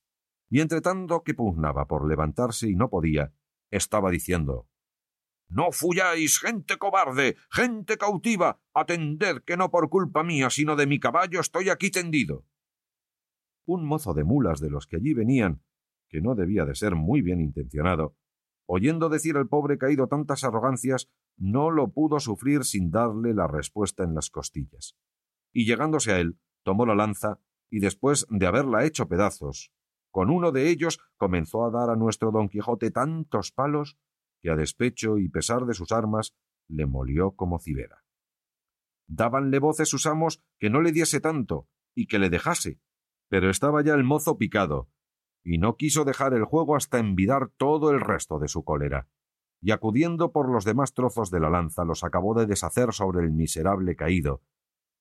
[0.50, 3.34] Y entre tanto que pugnaba por levantarse y no podía,
[3.70, 4.70] estaba diciendo
[5.50, 11.02] No fuyáis, gente cobarde, gente cautiva, atended que no por culpa mía, sino de mi
[11.02, 12.46] caballo estoy aquí tendido.
[13.66, 15.62] Un mozo de mulas de los que allí venían,
[16.08, 18.16] que no debía de ser muy bien intencionado,
[18.68, 24.04] oyendo decir al pobre caído tantas arrogancias, no lo pudo sufrir sin darle la respuesta
[24.04, 24.96] en las costillas.
[25.54, 27.40] Y llegándose a él, tomó la lanza,
[27.70, 29.72] y después de haberla hecho pedazos,
[30.12, 33.98] con uno de ellos comenzó a dar a nuestro don Quijote tantos palos
[34.42, 36.36] que a despecho y pesar de sus armas
[36.68, 38.04] le molió como cibera.
[39.08, 42.80] Dábanle voces sus amos que no le diese tanto y que le dejase,
[43.30, 44.90] pero estaba ya el mozo picado,
[45.48, 49.08] y no quiso dejar el juego hasta envidar todo el resto de su cólera,
[49.62, 53.32] y acudiendo por los demás trozos de la lanza los acabó de deshacer sobre el
[53.32, 54.42] miserable caído,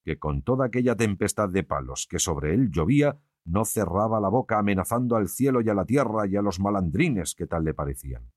[0.04, 4.60] que con toda aquella tempestad de palos que sobre él llovía, no cerraba la boca
[4.60, 8.30] amenazando al cielo y a la tierra y a los malandrines que tal le parecían.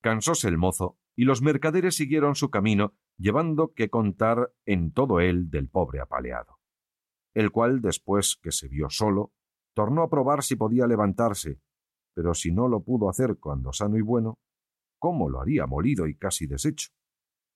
[0.00, 5.50] Cansóse el mozo, y los mercaderes siguieron su camino, llevando que contar en todo él
[5.50, 6.60] del pobre apaleado,
[7.34, 9.34] el cual, después que se vio solo,
[9.76, 11.60] tornó a probar si podía levantarse,
[12.14, 14.38] pero si no lo pudo hacer cuando sano y bueno,
[14.98, 16.88] ¿cómo lo haría molido y casi deshecho?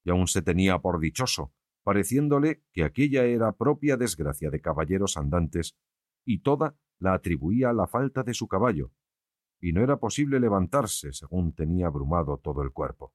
[0.04, 5.78] Y aún se tenía por dichoso, pareciéndole que aquella era propia desgracia de caballeros andantes,
[6.26, 8.92] y toda la atribuía a la falta de su caballo,
[9.58, 13.14] y no era posible levantarse según tenía abrumado todo el cuerpo.